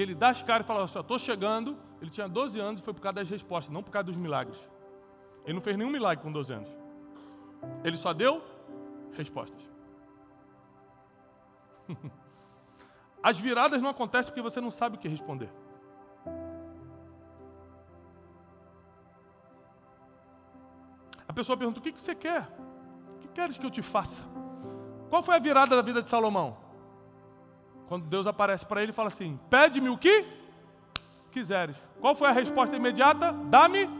que 0.00 0.04
ele 0.04 0.14
dá 0.14 0.30
as 0.30 0.40
caras 0.40 0.64
e 0.64 0.66
fala 0.66 0.84
assim, 0.84 0.98
estou 0.98 1.18
chegando, 1.18 1.76
ele 2.00 2.10
tinha 2.10 2.26
12 2.26 2.58
anos 2.58 2.80
e 2.80 2.82
foi 2.82 2.94
por 2.94 3.02
causa 3.02 3.16
das 3.16 3.28
respostas, 3.28 3.70
não 3.70 3.82
por 3.82 3.90
causa 3.90 4.06
dos 4.06 4.16
milagres. 4.16 4.56
Ele 5.44 5.52
não 5.52 5.60
fez 5.60 5.76
nenhum 5.76 5.90
milagre 5.90 6.24
com 6.24 6.32
12 6.32 6.50
anos. 6.54 6.70
Ele 7.84 7.98
só 7.98 8.14
deu 8.14 8.42
respostas. 9.12 9.62
As 13.22 13.38
viradas 13.38 13.82
não 13.82 13.90
acontecem 13.90 14.32
porque 14.32 14.40
você 14.40 14.58
não 14.58 14.70
sabe 14.70 14.96
o 14.96 14.98
que 14.98 15.06
responder. 15.06 15.50
A 21.28 21.32
pessoa 21.34 21.58
pergunta: 21.58 21.78
o 21.78 21.82
que 21.82 21.92
você 21.92 22.14
quer? 22.14 22.48
O 23.16 23.18
que 23.18 23.28
queres 23.28 23.58
que 23.58 23.66
eu 23.66 23.70
te 23.70 23.82
faça? 23.82 24.22
Qual 25.10 25.22
foi 25.22 25.36
a 25.36 25.38
virada 25.38 25.76
da 25.76 25.82
vida 25.82 26.00
de 26.00 26.08
Salomão? 26.08 26.69
Quando 27.90 28.06
Deus 28.06 28.24
aparece 28.24 28.64
para 28.64 28.80
ele 28.84 28.92
e 28.92 28.94
fala 28.94 29.08
assim: 29.08 29.36
Pede-me 29.50 29.88
o 29.88 29.98
que 29.98 30.24
quiseres. 31.32 31.74
Qual 32.00 32.14
foi 32.14 32.28
a 32.28 32.30
resposta 32.30 32.76
imediata? 32.76 33.32
Dá-me 33.32 33.90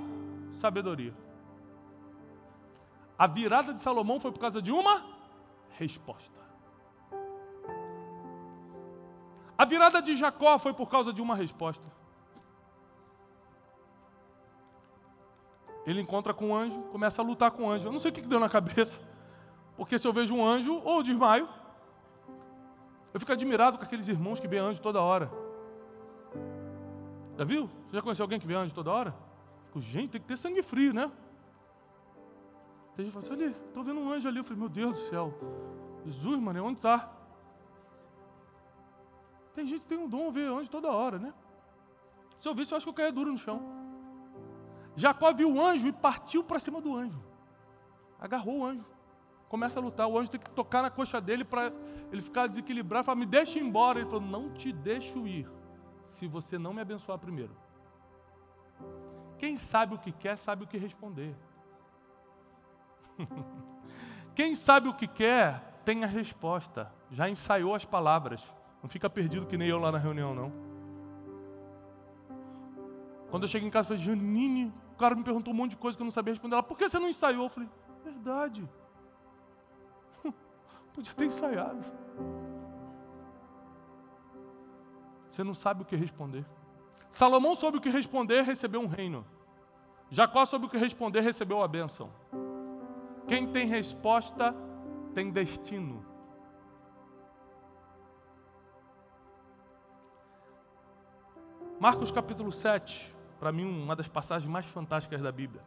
sabedoria. 0.61 1.12
A 3.18 3.26
virada 3.26 3.75
de 3.75 3.80
Salomão 3.80 4.20
foi 4.20 4.30
por 4.30 4.38
causa 4.38 4.62
de 4.62 4.70
uma 4.70 5.04
resposta. 5.70 6.38
A 9.59 9.64
virada 9.64 10.00
de 10.00 10.14
Jacó 10.14 10.56
foi 10.56 10.73
por 10.73 10.88
causa 10.88 11.12
de 11.12 11.20
uma 11.20 11.35
resposta. 11.35 11.85
Ele 15.85 16.00
encontra 16.00 16.32
com 16.32 16.50
um 16.50 16.54
anjo, 16.54 16.80
começa 16.92 17.20
a 17.20 17.25
lutar 17.25 17.50
com 17.50 17.64
o 17.64 17.70
anjo. 17.70 17.88
Eu 17.88 17.92
não 17.92 17.99
sei 17.99 18.12
o 18.12 18.14
que 18.14 18.20
deu 18.20 18.38
na 18.38 18.49
cabeça, 18.49 19.00
porque 19.76 19.99
se 19.99 20.06
eu 20.06 20.12
vejo 20.12 20.32
um 20.32 20.47
anjo, 20.47 20.80
ou 20.85 21.02
desmaio, 21.02 21.49
eu 23.12 23.21
fico 23.21 23.33
admirado 23.33 23.79
com 23.79 23.85
aqueles 23.85 24.09
irmãos 24.09 24.38
que 24.38 24.47
vê 24.47 24.59
anjo 24.59 24.81
toda 24.81 25.00
hora. 25.00 25.31
Já 27.37 27.45
viu? 27.45 27.69
Você 27.87 27.97
já 27.97 28.02
conheceu 28.02 28.25
alguém 28.25 28.38
que 28.38 28.47
vê 28.47 28.55
anjo 28.55 28.75
toda 28.75 28.90
hora? 28.90 29.14
Fico, 29.67 29.81
gente, 29.81 30.11
tem 30.11 30.21
que 30.21 30.26
ter 30.26 30.37
sangue 30.37 30.62
frio, 30.62 30.93
né? 30.93 31.11
Tem 32.95 33.07
gente 33.07 33.14
que 33.14 33.21
fala 33.21 33.33
assim, 33.33 33.45
olha, 33.45 33.57
estou 33.67 33.83
vendo 33.83 34.00
um 34.00 34.11
anjo 34.11 34.29
ali. 34.29 34.38
Eu 34.38 34.45
falei, 34.45 34.59
meu 34.59 34.69
Deus 34.69 34.95
do 34.95 35.09
céu. 35.09 35.35
Jesus, 36.05 36.38
mano, 36.38 36.64
onde 36.64 36.79
está? 36.79 37.11
Tem 39.55 39.67
gente 39.67 39.81
que 39.81 39.88
tem 39.88 39.99
um 39.99 40.09
dom 40.09 40.31
ver 40.31 40.49
anjo 40.49 40.71
toda 40.71 40.90
hora, 40.90 41.19
né? 41.19 41.33
Se 42.40 42.49
eu 42.49 42.55
visse, 42.55 42.73
eu 42.73 42.76
acho 42.76 42.85
que 42.87 42.90
eu 42.90 42.95
caia 42.95 43.12
duro 43.12 43.33
no 43.33 43.38
chão. 43.38 43.61
Jacó 44.97 45.33
viu 45.33 45.52
o 45.52 45.64
anjo 45.64 45.87
e 45.88 45.93
partiu 45.93 46.43
para 46.45 46.59
cima 46.59 46.81
do 46.81 46.95
anjo. 46.95 47.23
Agarrou 48.19 48.59
o 48.59 48.64
anjo. 48.64 48.85
Começa 49.50 49.80
a 49.80 49.83
lutar. 49.83 50.07
O 50.07 50.16
anjo 50.16 50.30
tem 50.30 50.40
que 50.40 50.49
tocar 50.50 50.80
na 50.80 50.90
coxa 50.90 51.21
dele 51.21 51.45
para 51.45 51.73
ele 52.12 52.23
ficar 52.23 52.47
desequilibrado. 52.47 53.04
Fala, 53.04 53.19
me 53.19 53.26
deixa 53.26 53.59
embora. 53.59 53.99
Ele 53.99 54.09
falou, 54.09 54.21
não 54.23 54.49
te 54.52 54.73
deixo 54.73 55.26
ir 55.26 55.50
se 56.07 56.28
você 56.28 56.57
não 56.57 56.73
me 56.73 56.80
abençoar 56.80 57.19
primeiro. 57.19 57.50
Quem 59.38 59.57
sabe 59.57 59.97
o 59.97 59.99
que 59.99 60.12
quer, 60.12 60.37
sabe 60.37 60.62
o 60.62 60.69
que 60.69 60.78
responder. 60.78 61.35
Quem 64.37 64.54
sabe 64.54 64.88
o 64.88 64.95
que 64.95 65.09
quer, 65.09 65.80
tem 65.85 66.04
a 66.04 66.07
resposta. 66.07 66.92
Já 67.11 67.28
ensaiou 67.28 67.75
as 67.75 67.85
palavras. 67.85 68.40
Não 68.80 68.88
fica 68.88 69.11
perdido 69.11 69.47
que 69.47 69.59
nem 69.59 69.66
eu 69.66 69.80
lá 69.80 69.90
na 69.90 69.99
reunião, 69.99 70.33
não. 70.33 70.52
Quando 73.30 73.42
eu 73.45 73.49
cheguei 73.49 73.66
em 73.66 73.71
casa, 73.71 73.92
eu 73.92 73.99
falei, 73.99 74.04
Janine, 74.04 74.73
o 74.92 74.97
cara 74.97 75.16
me 75.16 75.25
perguntou 75.25 75.52
um 75.52 75.57
monte 75.57 75.73
de 75.73 75.76
coisa 75.76 75.99
que 75.99 76.02
eu 76.02 76.04
não 76.04 76.12
sabia 76.12 76.35
responder. 76.35 76.54
Ela, 76.54 76.62
por 76.62 76.78
que 76.78 76.88
você 76.88 77.00
não 77.00 77.09
ensaiou? 77.09 77.47
Eu 77.47 77.49
falei, 77.49 77.69
verdade. 78.04 78.69
Podia 80.94 81.12
ter 81.14 81.26
ensaiado. 81.26 81.85
Você 85.30 85.44
não 85.44 85.54
sabe 85.54 85.82
o 85.82 85.85
que 85.85 85.97
responder. 85.97 86.44
Salomão 87.12 87.54
soube 87.54 87.78
o 87.78 87.80
que 87.80 87.88
responder, 87.88 88.42
recebeu 88.42 88.80
um 88.80 88.87
reino. 88.87 89.25
Jacó 90.11 90.44
soube 90.44 90.66
o 90.66 90.68
que 90.68 90.76
responder, 90.76 91.20
recebeu 91.20 91.62
a 91.62 91.68
bênção. 91.68 92.11
Quem 93.28 93.47
tem 93.52 93.66
resposta 93.66 94.54
tem 95.14 95.30
destino. 95.30 96.04
Marcos 101.78 102.11
capítulo 102.11 102.52
7, 102.52 103.14
para 103.38 103.50
mim 103.50 103.64
uma 103.64 103.97
das 103.97 104.09
passagens 104.09 104.50
mais 104.50 104.66
fantásticas 104.66 105.23
da 105.23 105.32
Bíblia. 105.32 105.62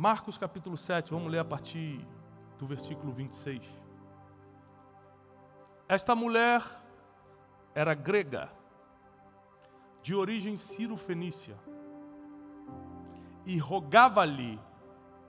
Marcos 0.00 0.38
capítulo 0.38 0.78
7, 0.78 1.10
vamos 1.10 1.30
ler 1.30 1.40
a 1.40 1.44
partir 1.44 2.00
do 2.58 2.66
versículo 2.66 3.12
26. 3.12 3.62
Esta 5.86 6.14
mulher 6.14 6.62
era 7.74 7.92
grega, 7.92 8.50
de 10.02 10.14
origem 10.14 10.56
ciro-fenícia, 10.56 11.54
e 13.44 13.58
rogava-lhe 13.58 14.58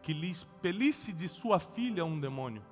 que 0.02 0.14
lhe 0.14 0.30
expelisse 0.30 1.12
de 1.12 1.28
sua 1.28 1.60
filha 1.60 2.06
um 2.06 2.18
demônio. 2.18 2.64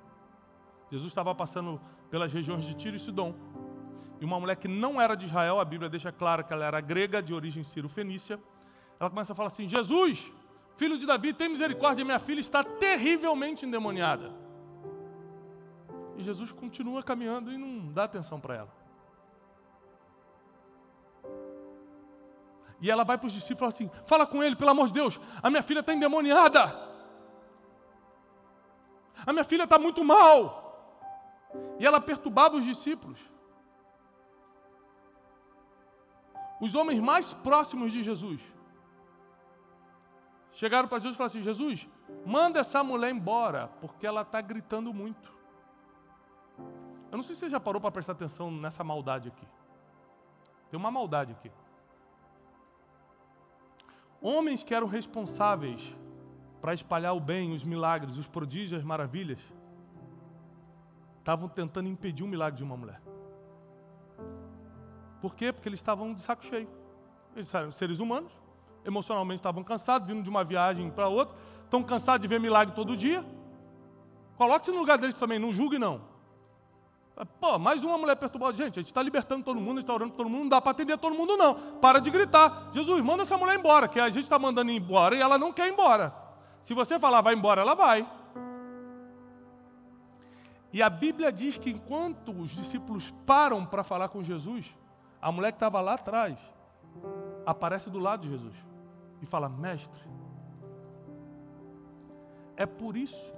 Jesus 0.90 1.10
estava 1.10 1.34
passando 1.34 1.78
pelas 2.10 2.32
regiões 2.32 2.64
de 2.64 2.72
Tiro 2.72 2.96
e 2.96 2.98
Sidom 2.98 3.34
e 4.18 4.24
uma 4.24 4.40
mulher 4.40 4.56
que 4.56 4.68
não 4.68 4.98
era 4.98 5.14
de 5.14 5.26
Israel, 5.26 5.60
a 5.60 5.66
Bíblia 5.66 5.90
deixa 5.90 6.10
claro 6.10 6.44
que 6.44 6.52
ela 6.54 6.64
era 6.64 6.80
grega, 6.80 7.22
de 7.22 7.34
origem 7.34 7.62
sírio-fenícia, 7.62 8.40
ela 8.98 9.10
começa 9.10 9.34
a 9.34 9.36
falar 9.36 9.48
assim: 9.48 9.68
Jesus, 9.68 10.32
filho 10.80 10.96
de 10.96 11.04
Davi, 11.04 11.34
tem 11.34 11.50
misericórdia, 11.50 12.06
minha 12.10 12.18
filha 12.18 12.40
está 12.40 12.64
terrivelmente 12.64 13.66
endemoniada. 13.66 14.32
E 16.16 16.22
Jesus 16.22 16.50
continua 16.52 17.02
caminhando 17.02 17.52
e 17.52 17.58
não 17.58 17.92
dá 17.92 18.04
atenção 18.04 18.40
para 18.40 18.54
ela. 18.60 18.72
E 22.80 22.90
ela 22.90 23.04
vai 23.04 23.18
para 23.18 23.26
os 23.26 23.34
discípulos 23.34 23.74
e 23.74 23.76
fala 23.78 23.90
assim: 23.90 24.06
Fala 24.06 24.26
com 24.26 24.42
ele, 24.42 24.56
pelo 24.56 24.70
amor 24.70 24.86
de 24.86 24.94
Deus, 24.94 25.20
a 25.42 25.50
minha 25.50 25.62
filha 25.62 25.80
está 25.80 25.92
endemoniada. 25.92 26.62
A 29.26 29.32
minha 29.34 29.44
filha 29.44 29.64
está 29.64 29.78
muito 29.78 30.02
mal. 30.02 30.38
E 31.78 31.84
ela 31.84 32.00
perturbava 32.00 32.56
os 32.56 32.64
discípulos. 32.64 33.20
os 36.64 36.74
homens 36.74 37.00
mais 37.00 37.32
próximos 37.32 37.90
de 37.90 38.02
Jesus 38.02 38.38
chegaram 40.60 40.86
para 40.86 40.98
Jesus 40.98 41.14
e 41.14 41.16
falaram 41.16 41.32
assim: 41.32 41.42
Jesus, 41.42 41.88
manda 42.26 42.60
essa 42.60 42.84
mulher 42.84 43.10
embora, 43.10 43.68
porque 43.80 44.06
ela 44.06 44.20
está 44.20 44.42
gritando 44.42 44.92
muito. 44.92 45.32
Eu 47.10 47.16
não 47.16 47.24
sei 47.24 47.34
se 47.34 47.40
você 47.40 47.50
já 47.50 47.58
parou 47.58 47.80
para 47.80 47.90
prestar 47.90 48.12
atenção 48.12 48.50
nessa 48.50 48.84
maldade 48.84 49.28
aqui. 49.28 49.46
Tem 50.70 50.78
uma 50.78 50.90
maldade 50.90 51.32
aqui. 51.32 51.50
Homens 54.20 54.62
que 54.62 54.74
eram 54.74 54.86
responsáveis 54.86 55.96
para 56.60 56.74
espalhar 56.74 57.16
o 57.16 57.20
bem, 57.20 57.54
os 57.54 57.64
milagres, 57.64 58.18
os 58.18 58.28
prodígios, 58.28 58.80
as 58.80 58.84
maravilhas, 58.84 59.40
estavam 61.18 61.48
tentando 61.48 61.88
impedir 61.88 62.22
o 62.22 62.28
milagre 62.28 62.58
de 62.58 62.64
uma 62.64 62.76
mulher. 62.76 63.00
Por 65.22 65.34
quê? 65.34 65.54
Porque 65.54 65.70
eles 65.70 65.80
estavam 65.80 66.12
de 66.12 66.20
saco 66.20 66.44
cheio. 66.44 66.68
Eles 67.34 67.52
eram 67.54 67.72
seres 67.72 67.98
humanos, 67.98 68.30
emocionalmente 68.84 69.38
estavam 69.38 69.62
cansados, 69.62 70.06
vindo 70.06 70.22
de 70.22 70.30
uma 70.30 70.44
viagem 70.44 70.90
para 70.90 71.08
outra, 71.08 71.36
estão 71.64 71.82
cansados 71.82 72.22
de 72.22 72.28
ver 72.28 72.40
milagre 72.40 72.74
todo 72.74 72.96
dia. 72.96 73.24
Coloque-se 74.36 74.72
no 74.72 74.78
lugar 74.78 74.98
deles 74.98 75.14
também, 75.14 75.38
não 75.38 75.52
julgue 75.52 75.78
não. 75.78 76.08
Pô, 77.38 77.58
mais 77.58 77.84
uma 77.84 77.98
mulher 77.98 78.16
perturbada. 78.16 78.56
Gente, 78.56 78.78
a 78.78 78.82
gente 78.82 78.90
está 78.90 79.02
libertando 79.02 79.44
todo 79.44 79.60
mundo, 79.60 79.72
a 79.72 79.74
gente 79.74 79.82
está 79.82 79.92
orando 79.92 80.14
todo 80.14 80.28
mundo, 80.28 80.42
não 80.42 80.48
dá 80.48 80.60
para 80.60 80.70
atender 80.70 80.96
todo 80.96 81.14
mundo, 81.14 81.36
não. 81.36 81.54
Para 81.78 82.00
de 82.00 82.10
gritar. 82.10 82.70
Jesus, 82.72 83.00
manda 83.02 83.24
essa 83.24 83.36
mulher 83.36 83.58
embora, 83.58 83.86
que 83.86 84.00
a 84.00 84.08
gente 84.08 84.22
está 84.22 84.38
mandando 84.38 84.70
embora 84.70 85.14
e 85.14 85.20
ela 85.20 85.36
não 85.36 85.52
quer 85.52 85.66
ir 85.66 85.72
embora. 85.72 86.14
Se 86.62 86.72
você 86.72 86.98
falar 86.98 87.20
vai 87.20 87.34
embora, 87.34 87.60
ela 87.60 87.74
vai. 87.74 88.08
E 90.72 90.82
a 90.82 90.88
Bíblia 90.88 91.30
diz 91.30 91.58
que 91.58 91.68
enquanto 91.68 92.32
os 92.32 92.50
discípulos 92.50 93.12
param 93.26 93.66
para 93.66 93.82
falar 93.82 94.08
com 94.08 94.22
Jesus, 94.22 94.64
a 95.20 95.30
mulher 95.30 95.52
que 95.52 95.56
estava 95.56 95.80
lá 95.80 95.94
atrás 95.94 96.38
aparece 97.44 97.90
do 97.90 97.98
lado 97.98 98.22
de 98.22 98.30
Jesus 98.30 98.69
e 99.20 99.26
fala: 99.26 99.48
Mestre, 99.48 100.02
é 102.56 102.66
por 102.66 102.96
isso 102.96 103.34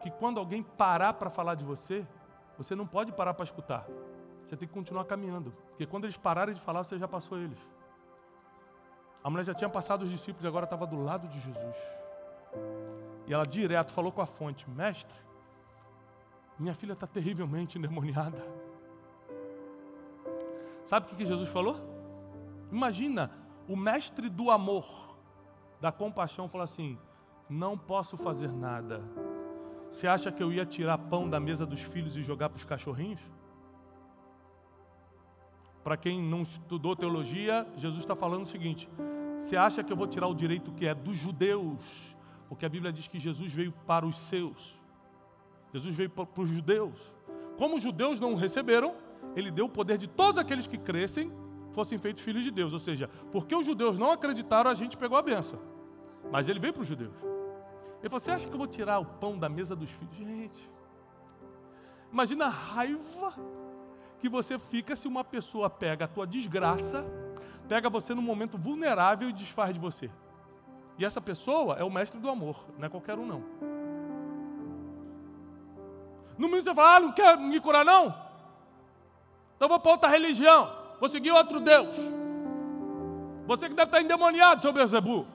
que 0.00 0.10
quando 0.10 0.38
alguém 0.38 0.62
parar 0.62 1.14
para 1.14 1.30
falar 1.30 1.54
de 1.54 1.64
você, 1.64 2.06
você 2.56 2.74
não 2.74 2.86
pode 2.86 3.12
parar 3.12 3.34
para 3.34 3.44
escutar. 3.44 3.86
Você 4.46 4.56
tem 4.56 4.68
que 4.68 4.74
continuar 4.74 5.04
caminhando. 5.04 5.52
Porque 5.70 5.86
quando 5.86 6.04
eles 6.04 6.16
pararem 6.16 6.54
de 6.54 6.60
falar, 6.60 6.84
você 6.84 6.98
já 6.98 7.08
passou 7.08 7.38
eles. 7.38 7.58
A 9.22 9.28
mulher 9.28 9.44
já 9.44 9.54
tinha 9.54 9.68
passado 9.68 10.02
os 10.02 10.10
discípulos 10.10 10.44
e 10.44 10.46
agora 10.46 10.64
estava 10.64 10.86
do 10.86 11.02
lado 11.02 11.26
de 11.26 11.40
Jesus. 11.40 11.76
E 13.26 13.34
ela 13.34 13.44
direto 13.44 13.92
falou 13.92 14.12
com 14.12 14.22
a 14.22 14.26
fonte: 14.26 14.68
Mestre, 14.70 15.16
minha 16.58 16.74
filha 16.74 16.92
está 16.92 17.06
terrivelmente 17.06 17.78
endemoniada. 17.78 18.40
Sabe 20.86 21.12
o 21.12 21.16
que 21.16 21.26
Jesus 21.26 21.48
falou? 21.48 21.76
Imagina, 22.70 23.30
o 23.68 23.76
mestre 23.76 24.28
do 24.28 24.50
amor, 24.50 25.16
da 25.80 25.90
compaixão, 25.90 26.48
falou 26.48 26.64
assim: 26.64 26.98
Não 27.48 27.76
posso 27.76 28.16
fazer 28.16 28.52
nada. 28.52 29.02
Você 29.90 30.06
acha 30.06 30.30
que 30.30 30.42
eu 30.42 30.52
ia 30.52 30.66
tirar 30.66 30.98
pão 30.98 31.28
da 31.28 31.40
mesa 31.40 31.64
dos 31.64 31.80
filhos 31.80 32.16
e 32.16 32.22
jogar 32.22 32.48
para 32.48 32.58
os 32.58 32.64
cachorrinhos? 32.64 33.20
Para 35.82 35.96
quem 35.96 36.22
não 36.22 36.42
estudou 36.42 36.96
teologia, 36.96 37.66
Jesus 37.76 38.00
está 38.00 38.16
falando 38.16 38.42
o 38.42 38.48
seguinte: 38.48 38.88
Você 39.38 39.56
acha 39.56 39.82
que 39.82 39.92
eu 39.92 39.96
vou 39.96 40.06
tirar 40.06 40.26
o 40.26 40.34
direito 40.34 40.72
que 40.72 40.86
é 40.86 40.94
dos 40.94 41.16
judeus? 41.16 41.82
Porque 42.48 42.64
a 42.64 42.68
Bíblia 42.68 42.92
diz 42.92 43.08
que 43.08 43.18
Jesus 43.18 43.52
veio 43.52 43.72
para 43.86 44.06
os 44.06 44.16
seus. 44.16 44.76
Jesus 45.72 45.94
veio 45.94 46.10
para 46.10 46.26
os 46.36 46.48
judeus. 46.48 47.12
Como 47.58 47.76
os 47.76 47.82
judeus 47.82 48.20
não 48.20 48.34
receberam, 48.34 48.94
ele 49.34 49.50
deu 49.50 49.66
o 49.66 49.68
poder 49.68 49.98
de 49.98 50.06
todos 50.06 50.38
aqueles 50.38 50.66
que 50.66 50.78
crescem 50.78 51.32
fossem 51.76 51.98
feitos 51.98 52.22
filhos 52.22 52.42
de 52.42 52.50
Deus. 52.50 52.72
Ou 52.72 52.78
seja, 52.78 53.10
porque 53.30 53.54
os 53.54 53.66
judeus 53.66 53.98
não 53.98 54.10
acreditaram, 54.10 54.70
a 54.70 54.74
gente 54.74 54.96
pegou 54.96 55.18
a 55.18 55.22
benção. 55.22 55.60
Mas 56.32 56.48
ele 56.48 56.58
veio 56.58 56.72
para 56.72 56.80
os 56.80 56.88
judeus. 56.88 57.14
Ele 58.00 58.08
falou: 58.08 58.18
Você 58.18 58.30
acha 58.30 58.48
que 58.48 58.52
eu 58.52 58.58
vou 58.58 58.66
tirar 58.66 58.98
o 58.98 59.04
pão 59.04 59.38
da 59.38 59.46
mesa 59.46 59.76
dos 59.76 59.90
filhos? 59.90 60.16
Gente, 60.16 60.70
imagina 62.10 62.46
a 62.46 62.48
raiva 62.48 63.34
que 64.18 64.28
você 64.28 64.58
fica 64.58 64.96
se 64.96 65.06
uma 65.06 65.22
pessoa 65.22 65.68
pega 65.68 66.06
a 66.06 66.08
tua 66.08 66.26
desgraça, 66.26 67.04
pega 67.68 67.90
você 67.90 68.14
num 68.14 68.22
momento 68.22 68.56
vulnerável 68.56 69.28
e 69.28 69.32
desfaz 69.32 69.74
de 69.74 69.78
você. 69.78 70.10
E 70.98 71.04
essa 71.04 71.20
pessoa 71.20 71.76
é 71.76 71.84
o 71.84 71.90
mestre 71.90 72.18
do 72.18 72.30
amor, 72.30 72.64
não 72.78 72.86
é 72.86 72.88
qualquer 72.88 73.18
um 73.18 73.26
não. 73.26 73.44
No 76.38 76.48
mínimo 76.48 76.62
você 76.62 76.74
fala, 76.74 76.96
ah, 76.96 77.00
não 77.00 77.12
quer 77.12 77.36
me 77.36 77.60
curar 77.60 77.84
não? 77.84 78.14
Então 79.56 79.68
vou 79.68 79.78
para 79.78 79.92
outra 79.92 80.08
religião, 80.08 80.85
vou 80.98 81.08
seguir 81.08 81.30
outro 81.30 81.60
Deus. 81.60 81.96
Você 83.46 83.68
que 83.68 83.74
deve 83.74 83.88
estar 83.88 84.02
endemoniado, 84.02 84.62
seu 84.62 84.72
Bezebu. 84.72 85.26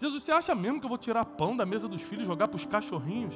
Jesus, 0.00 0.22
você 0.22 0.32
acha 0.32 0.54
mesmo 0.54 0.80
que 0.80 0.86
eu 0.86 0.88
vou 0.88 0.98
tirar 0.98 1.24
pão 1.24 1.56
da 1.56 1.64
mesa 1.64 1.88
dos 1.88 2.02
filhos 2.02 2.24
e 2.24 2.26
jogar 2.26 2.48
para 2.48 2.56
os 2.56 2.66
cachorrinhos? 2.66 3.34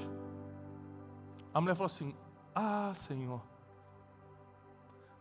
A 1.52 1.60
mulher 1.60 1.74
falou 1.74 1.90
assim: 1.92 2.14
Ah, 2.54 2.92
Senhor. 3.06 3.40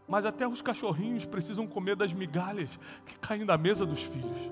Mas 0.07 0.25
até 0.25 0.47
os 0.47 0.61
cachorrinhos 0.61 1.25
precisam 1.25 1.67
comer 1.67 1.95
das 1.95 2.13
migalhas 2.13 2.69
que 3.05 3.17
caem 3.19 3.45
da 3.45 3.57
mesa 3.57 3.85
dos 3.85 4.01
filhos. 4.01 4.51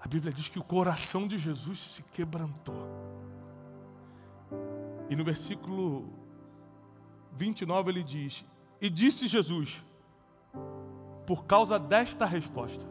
A 0.00 0.08
Bíblia 0.08 0.32
diz 0.32 0.48
que 0.48 0.58
o 0.58 0.64
coração 0.64 1.28
de 1.28 1.38
Jesus 1.38 1.78
se 1.78 2.02
quebrantou. 2.02 2.91
E 5.12 5.14
no 5.14 5.24
versículo 5.24 6.08
29 7.32 7.90
ele 7.90 8.02
diz: 8.02 8.42
E 8.80 8.88
disse 8.88 9.28
Jesus, 9.28 9.84
por 11.26 11.44
causa 11.44 11.78
desta 11.78 12.24
resposta, 12.24 12.82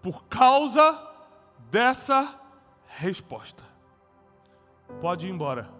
por 0.00 0.24
causa 0.24 1.06
dessa 1.70 2.40
resposta, 2.96 3.62
pode 5.02 5.26
ir 5.26 5.30
embora, 5.30 5.70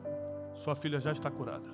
sua 0.62 0.76
filha 0.76 1.00
já 1.00 1.12
está 1.12 1.30
curada. 1.30 1.72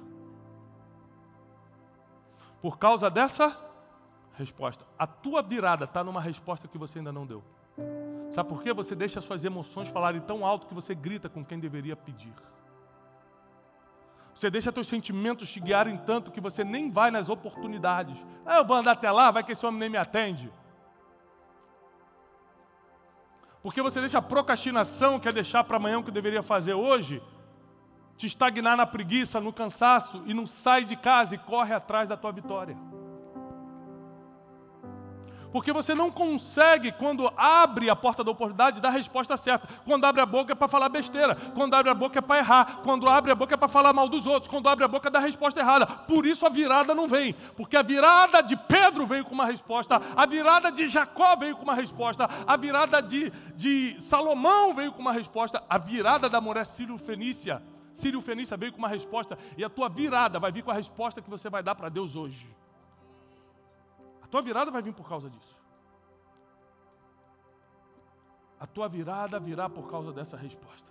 Por 2.62 2.78
causa 2.78 3.10
dessa 3.10 3.58
resposta, 4.34 4.86
a 4.96 5.08
tua 5.08 5.42
virada 5.42 5.84
está 5.84 6.04
numa 6.04 6.20
resposta 6.20 6.68
que 6.68 6.78
você 6.78 7.00
ainda 7.00 7.10
não 7.10 7.26
deu. 7.26 7.42
Sabe 8.32 8.48
por 8.48 8.62
quê? 8.62 8.72
Você 8.72 8.94
deixa 8.94 9.20
suas 9.20 9.44
emoções 9.44 9.88
falarem 9.88 10.20
tão 10.20 10.46
alto 10.46 10.66
que 10.66 10.74
você 10.74 10.94
grita 10.94 11.28
com 11.28 11.44
quem 11.44 11.58
deveria 11.58 11.96
pedir. 11.96 12.32
Você 14.34 14.48
deixa 14.50 14.72
seus 14.72 14.86
sentimentos 14.86 15.50
te 15.50 15.60
guiarem 15.60 15.98
tanto 15.98 16.30
que 16.30 16.40
você 16.40 16.64
nem 16.64 16.90
vai 16.90 17.10
nas 17.10 17.28
oportunidades. 17.28 18.16
Ah, 18.46 18.58
eu 18.58 18.64
vou 18.64 18.76
andar 18.76 18.92
até 18.92 19.10
lá, 19.10 19.30
vai 19.30 19.44
que 19.44 19.52
esse 19.52 19.66
homem 19.66 19.80
nem 19.80 19.90
me 19.90 19.98
atende. 19.98 20.50
Porque 23.62 23.82
você 23.82 24.00
deixa 24.00 24.18
a 24.18 24.22
procrastinação, 24.22 25.20
que 25.20 25.28
é 25.28 25.32
deixar 25.32 25.64
para 25.64 25.76
amanhã 25.76 25.98
o 25.98 26.02
que 26.02 26.10
deveria 26.10 26.42
fazer 26.42 26.72
hoje, 26.72 27.22
te 28.16 28.26
estagnar 28.26 28.76
na 28.76 28.86
preguiça, 28.86 29.40
no 29.40 29.52
cansaço, 29.52 30.22
e 30.24 30.32
não 30.32 30.46
sai 30.46 30.84
de 30.84 30.96
casa 30.96 31.34
e 31.34 31.38
corre 31.38 31.74
atrás 31.74 32.08
da 32.08 32.16
tua 32.16 32.32
vitória. 32.32 32.76
Porque 35.52 35.72
você 35.72 35.94
não 35.94 36.10
consegue, 36.10 36.92
quando 36.92 37.30
abre 37.36 37.90
a 37.90 37.96
porta 37.96 38.22
da 38.22 38.30
oportunidade, 38.30 38.80
dar 38.80 38.88
a 38.88 38.92
resposta 38.92 39.36
certa. 39.36 39.68
Quando 39.84 40.04
abre 40.04 40.20
a 40.20 40.26
boca 40.26 40.52
é 40.52 40.54
para 40.54 40.68
falar 40.68 40.88
besteira. 40.88 41.34
Quando 41.54 41.74
abre 41.74 41.90
a 41.90 41.94
boca 41.94 42.18
é 42.18 42.22
para 42.22 42.38
errar. 42.38 42.80
Quando 42.82 43.08
abre 43.08 43.32
a 43.32 43.34
boca 43.34 43.54
é 43.54 43.56
para 43.56 43.68
falar 43.68 43.92
mal 43.92 44.08
dos 44.08 44.26
outros. 44.26 44.50
Quando 44.50 44.68
abre 44.68 44.84
a 44.84 44.88
boca 44.88 45.10
dar 45.10 45.18
a 45.18 45.22
resposta 45.22 45.58
errada. 45.60 45.86
Por 45.86 46.24
isso 46.24 46.46
a 46.46 46.48
virada 46.48 46.94
não 46.94 47.08
vem. 47.08 47.34
Porque 47.56 47.76
a 47.76 47.82
virada 47.82 48.42
de 48.42 48.56
Pedro 48.56 49.06
veio 49.06 49.24
com 49.24 49.34
uma 49.34 49.46
resposta. 49.46 50.00
A 50.16 50.26
virada 50.26 50.70
de 50.70 50.88
Jacó 50.88 51.34
veio 51.36 51.56
com 51.56 51.64
uma 51.64 51.74
resposta. 51.74 52.28
A 52.46 52.56
virada 52.56 53.02
de, 53.02 53.32
de 53.56 54.00
Salomão 54.00 54.74
veio 54.74 54.92
com 54.92 55.00
uma 55.00 55.12
resposta. 55.12 55.62
A 55.68 55.78
virada 55.78 56.28
da 56.28 56.40
mulher 56.40 56.64
Sírio-Fenícia. 56.64 57.62
Sírio-Fenícia 57.92 58.56
veio 58.56 58.72
com 58.72 58.78
uma 58.78 58.88
resposta. 58.88 59.36
E 59.56 59.64
a 59.64 59.68
tua 59.68 59.88
virada 59.88 60.38
vai 60.38 60.52
vir 60.52 60.62
com 60.62 60.70
a 60.70 60.74
resposta 60.74 61.20
que 61.20 61.28
você 61.28 61.50
vai 61.50 61.62
dar 61.62 61.74
para 61.74 61.88
Deus 61.88 62.14
hoje. 62.14 62.46
Tua 64.30 64.42
virada 64.42 64.70
vai 64.70 64.80
vir 64.80 64.94
por 64.94 65.08
causa 65.08 65.28
disso. 65.28 65.58
A 68.60 68.66
tua 68.66 68.88
virada 68.88 69.40
virá 69.40 69.68
por 69.68 69.90
causa 69.90 70.12
dessa 70.12 70.36
resposta. 70.36 70.88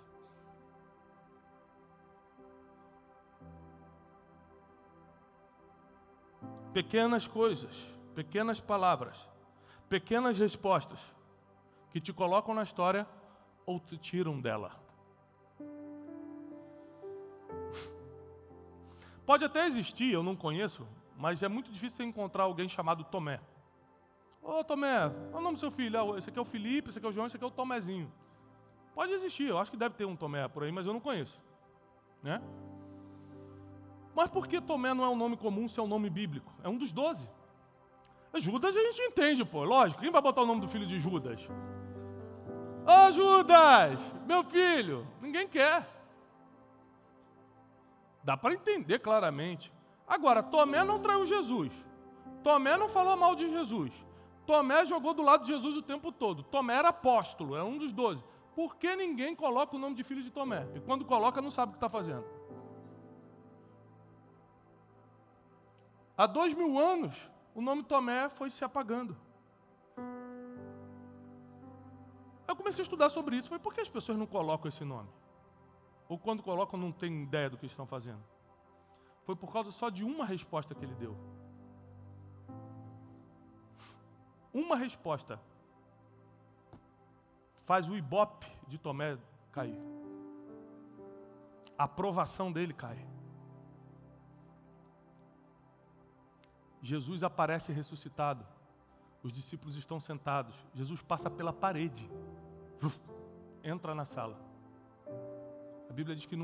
Pequenas 6.73 7.25
coisas, 7.27 7.73
pequenas 8.13 8.59
palavras, 8.59 9.17
pequenas 9.87 10.37
respostas 10.37 10.99
que 11.91 12.01
te 12.01 12.11
colocam 12.11 12.53
na 12.53 12.63
história 12.63 13.07
ou 13.65 13.79
te 13.79 13.97
tiram 13.97 14.37
dela. 14.39 14.75
Pode 19.25 19.45
até 19.45 19.65
existir, 19.65 20.11
eu 20.11 20.23
não 20.23 20.35
conheço, 20.35 20.85
mas 21.19 21.43
é 21.43 21.49
muito 21.49 21.69
difícil 21.69 22.05
encontrar 22.05 22.43
alguém 22.43 22.69
chamado 22.69 23.03
Tomé. 23.03 23.41
Ô 24.41 24.63
Tomé, 24.63 25.09
qual 25.09 25.35
é 25.35 25.37
o 25.37 25.41
nome 25.41 25.55
do 25.55 25.59
seu 25.59 25.69
filho? 25.69 25.99
Ah, 25.99 26.17
esse 26.17 26.29
aqui 26.29 26.39
é 26.39 26.41
o 26.41 26.45
Felipe, 26.45 26.89
esse 26.89 26.97
aqui 26.97 27.05
é 27.05 27.09
o 27.09 27.11
João, 27.11 27.27
esse 27.27 27.35
aqui 27.35 27.43
é 27.43 27.47
o 27.47 27.51
Tomézinho. 27.51 28.09
Pode 28.95 29.11
existir, 29.11 29.49
eu 29.49 29.57
acho 29.59 29.69
que 29.69 29.75
deve 29.75 29.95
ter 29.95 30.05
um 30.05 30.15
Tomé 30.15 30.47
por 30.47 30.63
aí, 30.63 30.71
mas 30.71 30.85
eu 30.85 30.93
não 30.93 31.01
conheço. 31.01 31.37
Né? 32.23 32.41
Mas 34.15 34.29
por 34.29 34.47
que 34.47 34.61
Tomé 34.61 34.93
não 34.93 35.03
é 35.03 35.09
um 35.09 35.15
nome 35.15 35.35
comum 35.35 35.67
se 35.67 35.77
é 35.77 35.83
um 35.83 35.87
nome 35.87 36.09
bíblico? 36.09 36.49
É 36.63 36.69
um 36.69 36.77
dos 36.77 36.93
doze. 36.93 37.29
Judas 38.35 38.73
a 38.73 38.81
gente 38.81 39.01
entende, 39.01 39.43
pô, 39.43 39.65
lógico. 39.65 40.01
Quem 40.01 40.11
vai 40.11 40.21
botar 40.21 40.43
o 40.43 40.45
nome 40.45 40.61
do 40.61 40.69
filho 40.69 40.85
de 40.85 40.99
Judas? 40.99 41.41
Ô 42.85 43.07
oh, 43.07 43.11
Judas, 43.11 43.99
meu 44.25 44.43
filho, 44.45 45.05
ninguém 45.21 45.49
quer. 45.49 45.85
Dá 48.23 48.37
para 48.37 48.53
entender 48.53 48.99
claramente. 48.99 49.69
Agora, 50.09 50.41
Tomé 50.41 50.83
não 50.83 50.99
traiu 50.99 51.23
Jesus. 51.27 51.71
Tomé 52.43 52.75
não 52.75 52.89
falou 52.89 53.15
mal 53.15 53.35
de 53.35 53.47
Jesus. 53.47 53.91
Tomé 54.47 54.83
jogou 54.83 55.13
do 55.13 55.21
lado 55.21 55.43
de 55.43 55.49
Jesus 55.49 55.77
o 55.77 55.83
tempo 55.83 56.11
todo. 56.11 56.41
Tomé 56.41 56.73
era 56.73 56.89
apóstolo, 56.89 57.55
era 57.55 57.63
um 57.63 57.77
dos 57.77 57.93
doze. 57.93 58.23
Por 58.55 58.75
que 58.75 58.95
ninguém 58.95 59.35
coloca 59.35 59.75
o 59.75 59.79
nome 59.79 59.95
de 59.95 60.03
filho 60.03 60.23
de 60.23 60.31
Tomé? 60.31 60.67
E 60.73 60.79
quando 60.79 61.05
coloca, 61.05 61.39
não 61.39 61.51
sabe 61.51 61.69
o 61.69 61.73
que 61.73 61.77
está 61.77 61.87
fazendo. 61.87 62.25
Há 66.17 66.25
dois 66.25 66.55
mil 66.55 66.79
anos, 66.79 67.15
o 67.53 67.61
nome 67.61 67.83
Tomé 67.83 68.27
foi 68.29 68.49
se 68.49 68.65
apagando. 68.65 69.15
Eu 72.47 72.55
comecei 72.55 72.81
a 72.81 72.83
estudar 72.83 73.09
sobre 73.09 73.37
isso. 73.37 73.47
Foi 73.47 73.59
por 73.59 73.75
que 73.75 73.81
as 73.81 73.89
pessoas 73.89 74.17
não 74.17 74.25
colocam 74.25 74.67
esse 74.67 74.83
nome? 74.83 75.07
Ou 76.09 76.17
quando 76.17 76.41
colocam, 76.41 76.79
não 76.79 76.91
têm 76.91 77.21
ideia 77.21 77.47
do 77.47 77.57
que 77.59 77.67
estão 77.67 77.85
fazendo? 77.85 78.23
Foi 79.29 79.35
por 79.35 79.53
causa 79.53 79.69
só 79.69 79.91
de 79.91 80.03
uma 80.03 80.25
resposta 80.25 80.73
que 80.73 80.83
ele 80.83 80.95
deu. 80.95 81.15
Uma 84.51 84.75
resposta 84.75 85.39
faz 87.63 87.87
o 87.87 87.95
ibope 87.95 88.47
de 88.67 88.79
Tomé 88.79 89.19
cair. 89.51 89.79
A 91.77 91.83
aprovação 91.83 92.51
dele 92.51 92.73
cai. 92.73 93.05
Jesus 96.81 97.21
aparece 97.21 97.71
ressuscitado. 97.71 98.43
Os 99.21 99.31
discípulos 99.31 99.75
estão 99.75 99.99
sentados. 99.99 100.55
Jesus 100.73 101.03
passa 101.03 101.29
pela 101.29 101.53
parede. 101.53 102.09
Entra 103.63 103.93
na 103.93 104.05
sala. 104.05 104.39
A 105.87 105.93
Bíblia 105.93 106.15
diz 106.15 106.25
que 106.25 106.35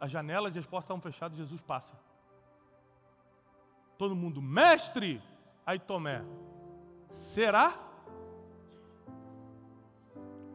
as 0.00 0.10
janelas 0.10 0.56
e 0.56 0.58
as 0.58 0.66
portas 0.66 0.84
estavam 0.84 1.00
fechadas, 1.00 1.36
Jesus 1.36 1.60
passa. 1.60 1.96
Todo 3.98 4.14
mundo, 4.14 4.40
mestre! 4.42 5.22
Aí 5.64 5.78
Tomé, 5.78 6.22
será? 7.12 7.74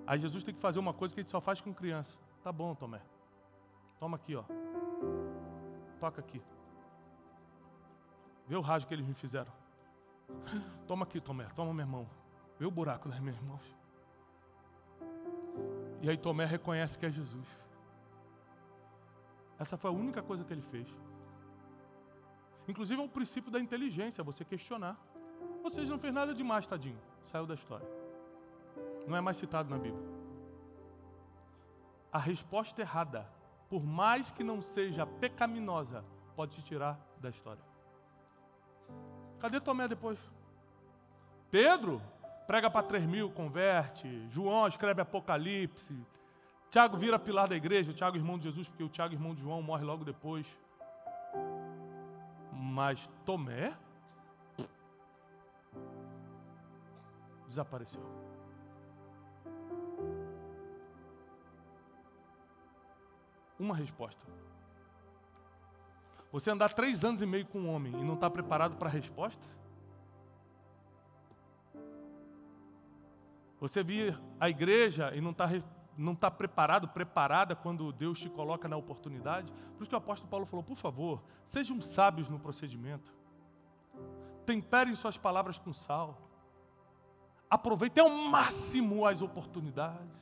Aí 0.08 0.20
Jesus 0.20 0.44
tem 0.44 0.54
que 0.54 0.62
fazer 0.62 0.80
uma 0.80 0.94
coisa 0.94 1.14
que 1.14 1.22
ele 1.22 1.30
só 1.30 1.42
faz 1.42 1.60
com 1.60 1.74
criança. 1.74 2.18
Tá 2.44 2.52
bom, 2.52 2.74
Tomé. 2.74 3.02
Toma 4.00 4.18
aqui, 4.18 4.36
ó. 4.36 4.44
Toca 6.00 6.22
aqui. 6.22 6.42
Vê 8.48 8.56
o 8.56 8.62
rádio 8.62 8.88
que 8.88 8.94
eles 8.94 9.06
me 9.06 9.14
fizeram. 9.14 9.52
Toma 10.88 11.04
aqui, 11.04 11.22
Tomé. 11.22 11.46
Toma, 11.56 11.74
meu 11.74 11.84
irmão. 11.84 12.10
Vê 12.58 12.66
o 12.66 12.72
buraco 12.72 13.10
das 13.10 13.20
minhas 13.20 13.40
mãos. 13.40 13.62
E 16.02 16.10
aí 16.10 16.18
Tomé 16.18 16.46
reconhece 16.46 16.98
que 16.98 17.06
é 17.06 17.12
Jesus. 17.12 17.48
Essa 19.62 19.78
foi 19.78 19.92
a 19.92 19.94
única 19.94 20.24
coisa 20.24 20.44
que 20.44 20.52
ele 20.52 20.64
fez. 20.72 20.88
Inclusive 22.68 23.00
é 23.00 23.04
um 23.04 23.08
princípio 23.08 23.52
da 23.52 23.60
inteligência, 23.60 24.24
você 24.24 24.44
questionar. 24.44 24.98
Você 25.62 25.82
não 25.84 26.00
fez 26.00 26.12
nada 26.12 26.34
demais, 26.34 26.66
tadinho. 26.66 26.98
Saiu 27.32 27.46
da 27.46 27.54
história. 27.54 27.88
Não 29.08 29.16
é 29.16 29.22
mais 29.22 29.38
citado 29.38 29.70
na 29.70 29.78
Bíblia. 29.78 30.04
A 32.12 32.18
resposta 32.18 32.82
errada, 32.82 33.30
por 33.70 33.84
mais 33.84 34.32
que 34.32 34.44
não 34.44 34.64
seja 34.64 35.06
pecaminosa, 35.06 36.04
pode 36.36 36.56
te 36.56 36.64
tirar 36.64 37.00
da 37.20 37.30
história. 37.30 37.64
Cadê 39.40 39.60
Tomé 39.60 39.88
depois? 39.88 40.18
Pedro 41.52 42.02
prega 42.48 42.70
para 42.72 42.88
3 42.88 43.06
mil, 43.06 43.30
converte. 43.30 44.28
João 44.30 44.68
escreve 44.68 45.02
Apocalipse. 45.02 46.04
Tiago 46.72 46.96
vira 46.96 47.20
pilar 47.20 47.50
da 47.50 47.56
igreja. 47.56 47.92
O 47.92 47.94
Tiago, 47.94 48.16
irmão 48.16 48.38
de 48.38 48.46
Jesus, 48.46 48.70
porque 48.70 48.84
o 48.84 48.88
Tiago, 48.90 49.14
irmão 49.14 49.36
de 49.36 49.42
João, 49.42 49.62
morre 49.62 49.84
logo 49.84 50.06
depois. 50.06 50.48
Mas 52.54 53.10
Tomé 53.26 53.76
desapareceu. 57.50 58.02
Uma 63.60 63.76
resposta. 63.76 64.22
Você 66.32 66.50
andar 66.50 66.74
três 66.74 67.04
anos 67.04 67.22
e 67.22 67.26
meio 67.26 67.46
com 67.46 67.60
um 67.60 67.70
homem 67.70 67.92
e 67.94 68.04
não 68.04 68.14
está 68.14 68.30
preparado 68.30 68.78
para 68.78 68.88
a 68.88 68.92
resposta? 68.92 69.46
Você 73.60 73.84
vir 73.84 74.18
à 74.40 74.50
igreja 74.50 75.14
e 75.14 75.20
não 75.20 75.32
está 75.32 75.46
não 75.98 76.16
tá 76.16 76.32
preparado, 76.32 76.88
preparada 76.88 77.56
quando 77.56 77.92
Deus 77.92 78.20
te 78.20 78.30
coloca 78.30 78.68
na 78.68 78.78
oportunidade? 78.78 79.52
Por 79.76 79.84
isso 79.84 79.90
que 79.90 79.96
o 79.96 79.98
apóstolo 79.98 80.30
Paulo 80.30 80.46
falou: 80.46 80.64
por 80.64 80.78
favor, 80.78 81.22
sejam 81.46 81.82
sábios 81.82 82.30
no 82.30 82.40
procedimento. 82.40 83.14
Temperem 84.46 84.96
suas 84.96 85.18
palavras 85.18 85.58
com 85.58 85.74
sal. 85.74 86.18
Aproveitem 87.50 88.04
ao 88.04 88.10
máximo 88.10 89.06
as 89.06 89.22
oportunidades. 89.22 90.20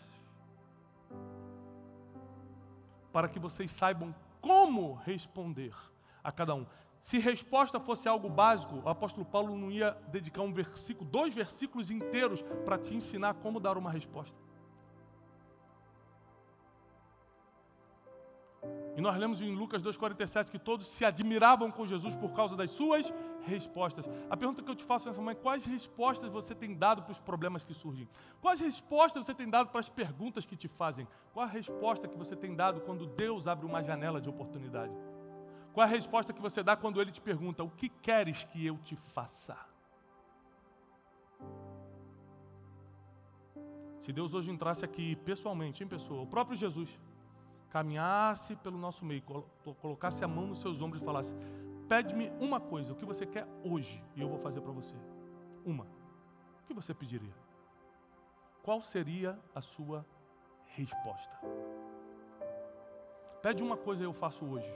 Para 3.12 3.28
que 3.28 3.40
vocês 3.40 3.72
saibam 3.72 4.14
como 4.42 4.96
responder 4.96 5.76
a 6.24 6.32
cada 6.32 6.56
um. 6.56 6.66
Se 7.02 7.18
resposta 7.18 7.80
fosse 7.80 8.08
algo 8.08 8.30
básico, 8.30 8.82
o 8.84 8.90
apóstolo 8.90 9.26
Paulo 9.26 9.56
não 9.56 9.72
ia 9.72 9.92
dedicar 10.10 10.42
um 10.42 10.52
versículo, 10.52 11.10
dois 11.10 11.34
versículos 11.34 11.90
inteiros 11.90 12.42
para 12.66 12.78
te 12.78 12.94
ensinar 12.94 13.36
como 13.36 13.60
dar 13.60 13.78
uma 13.78 13.90
resposta. 13.90 14.36
E 19.00 19.02
nós 19.02 19.16
lemos 19.16 19.42
em 19.42 19.56
Lucas 19.56 19.82
2,47 19.82 20.52
que 20.52 20.60
todos 20.60 20.86
se 20.86 21.06
admiravam 21.06 21.72
com 21.72 21.88
Jesus 21.88 22.14
por 22.18 22.34
causa 22.34 22.58
das 22.58 22.72
suas 22.72 23.10
respostas. 23.44 24.04
A 24.30 24.36
pergunta 24.36 24.62
que 24.62 24.70
eu 24.70 24.76
te 24.76 24.84
faço 24.84 25.08
nessa 25.08 25.22
manhã: 25.22 25.38
quais 25.42 25.64
respostas 25.64 26.30
você 26.30 26.54
tem 26.54 26.76
dado 26.76 27.04
para 27.04 27.14
os 27.14 27.20
problemas 27.22 27.64
que 27.64 27.74
surgem? 27.74 28.10
Quais 28.42 28.60
respostas 28.60 29.26
você 29.26 29.34
tem 29.34 29.50
dado 29.50 29.70
para 29.70 29.80
as 29.80 29.88
perguntas 29.88 30.46
que 30.46 30.58
te 30.58 30.68
fazem? 30.68 31.08
Qual 31.34 31.46
a 31.46 31.48
resposta 31.48 32.10
que 32.10 32.18
você 32.18 32.36
tem 32.36 32.54
dado 32.54 32.82
quando 32.82 33.06
Deus 33.06 33.48
abre 33.48 33.66
uma 33.66 33.82
janela 33.82 34.20
de 34.20 34.28
oportunidade? 34.28 34.94
Qual 35.72 35.88
é 35.88 35.90
a 35.90 35.94
resposta 35.94 36.34
que 36.34 36.42
você 36.42 36.62
dá 36.62 36.76
quando 36.76 37.00
ele 37.02 37.14
te 37.14 37.22
pergunta: 37.22 37.64
O 37.64 37.70
que 37.70 37.88
queres 37.88 38.44
que 38.52 38.66
eu 38.66 38.78
te 38.80 38.98
faça? 39.14 39.58
Se 44.02 44.12
Deus 44.12 44.34
hoje 44.34 44.52
entrasse 44.52 44.84
aqui 44.84 45.16
pessoalmente, 45.18 45.86
em 45.86 45.88
pessoa, 45.88 46.24
o 46.24 46.28
próprio 46.28 46.58
Jesus, 46.58 46.90
caminhasse 47.70 48.56
pelo 48.58 48.78
nosso 48.78 49.06
meio, 49.06 49.22
colocasse 49.82 50.24
a 50.24 50.28
mão 50.28 50.48
nos 50.48 50.62
seus 50.62 50.82
ombros 50.82 51.02
e 51.02 51.06
falasse: 51.06 51.34
Pede-me 51.88 52.30
uma 52.40 52.60
coisa, 52.60 52.94
o 52.94 52.96
que 52.96 53.06
você 53.06 53.26
quer 53.26 53.48
hoje, 53.64 54.04
e 54.16 54.22
eu 54.22 54.30
vou 54.30 54.40
fazer 54.40 54.62
para 54.62 54.72
você. 54.72 54.96
Uma. 55.66 55.86
O 55.86 56.68
que 56.68 56.74
você 56.74 56.94
pediria? 56.94 57.34
Qual 58.62 58.82
seria 58.82 59.40
a 59.56 59.62
sua 59.62 60.06
resposta? 60.68 61.40
Pede 63.42 63.64
uma 63.64 63.78
coisa 63.78 64.04
eu 64.04 64.14
faço 64.14 64.46
hoje. 64.46 64.72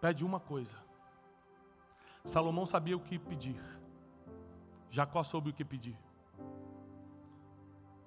Pede 0.00 0.24
uma 0.24 0.40
coisa. 0.40 0.76
Salomão 2.24 2.66
sabia 2.66 2.96
o 2.96 3.00
que 3.00 3.18
pedir. 3.18 3.60
Jacó 4.90 5.22
soube 5.22 5.50
o 5.50 5.52
que 5.52 5.64
pedir. 5.64 5.96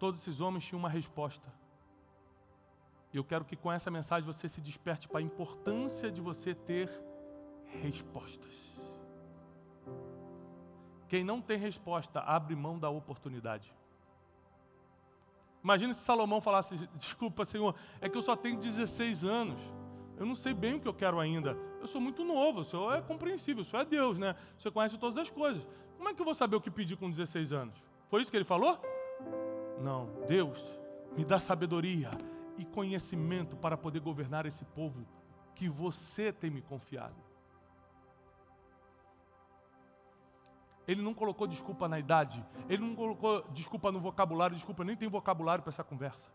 Todos 0.01 0.19
esses 0.19 0.41
homens 0.41 0.65
tinham 0.65 0.79
uma 0.79 0.89
resposta. 0.89 1.47
E 3.13 3.17
eu 3.17 3.23
quero 3.23 3.45
que 3.45 3.55
com 3.55 3.71
essa 3.71 3.91
mensagem 3.91 4.25
você 4.25 4.49
se 4.49 4.59
desperte 4.59 5.07
para 5.07 5.19
a 5.19 5.21
importância 5.21 6.11
de 6.11 6.19
você 6.19 6.55
ter 6.55 6.89
respostas. 7.83 8.51
Quem 11.07 11.23
não 11.23 11.39
tem 11.39 11.55
resposta 11.55 12.19
abre 12.19 12.55
mão 12.55 12.79
da 12.79 12.89
oportunidade. 12.89 13.71
Imagina 15.63 15.93
se 15.93 16.03
Salomão 16.03 16.41
falasse: 16.41 16.75
Desculpa, 16.95 17.45
Senhor, 17.45 17.75
é 18.01 18.09
que 18.09 18.17
eu 18.17 18.23
só 18.23 18.35
tenho 18.35 18.57
16 18.57 19.23
anos. 19.23 19.61
Eu 20.17 20.25
não 20.25 20.33
sei 20.33 20.51
bem 20.51 20.73
o 20.73 20.79
que 20.79 20.87
eu 20.87 20.95
quero 20.95 21.19
ainda. 21.19 21.55
Eu 21.79 21.85
sou 21.85 22.01
muito 22.01 22.25
novo, 22.25 22.61
o 22.61 22.63
Senhor 22.63 22.95
é 22.95 23.03
compreensível, 23.03 23.61
o 23.61 23.65
Senhor 23.65 23.83
é 23.83 23.85
Deus, 23.85 24.17
né? 24.17 24.35
Você 24.57 24.71
conhece 24.71 24.97
todas 24.97 25.19
as 25.19 25.29
coisas. 25.29 25.63
Como 25.95 26.09
é 26.09 26.13
que 26.15 26.19
eu 26.19 26.25
vou 26.25 26.33
saber 26.33 26.55
o 26.55 26.61
que 26.61 26.71
pedir 26.71 26.97
com 26.97 27.07
16 27.07 27.53
anos? 27.53 27.75
Foi 28.09 28.19
isso 28.23 28.31
que 28.31 28.37
ele 28.37 28.43
falou? 28.43 28.81
Não, 29.81 30.07
Deus, 30.27 30.59
me 31.17 31.25
dá 31.25 31.39
sabedoria 31.39 32.11
e 32.57 32.63
conhecimento 32.65 33.55
para 33.55 33.75
poder 33.75 33.99
governar 33.99 34.45
esse 34.45 34.63
povo 34.63 35.05
que 35.55 35.67
você 35.67 36.31
tem 36.31 36.49
me 36.49 36.61
confiado. 36.61 37.15
Ele 40.87 41.01
não 41.01 41.13
colocou 41.13 41.47
desculpa 41.47 41.87
na 41.87 41.99
idade, 41.99 42.43
ele 42.67 42.81
não 42.81 42.95
colocou 42.95 43.43
desculpa 43.51 43.91
no 43.91 43.99
vocabulário, 43.99 44.55
desculpa, 44.55 44.83
nem 44.83 44.95
tem 44.95 45.07
vocabulário 45.07 45.63
para 45.63 45.71
essa 45.71 45.83
conversa. 45.83 46.31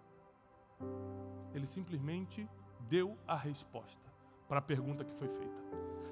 Ele 1.55 1.67
simplesmente 1.67 2.49
deu 2.81 3.17
a 3.27 3.37
resposta 3.37 4.07
para 4.49 4.59
a 4.59 4.63
pergunta 4.63 5.05
que 5.05 5.13
foi 5.15 5.29
feita. 5.29 5.65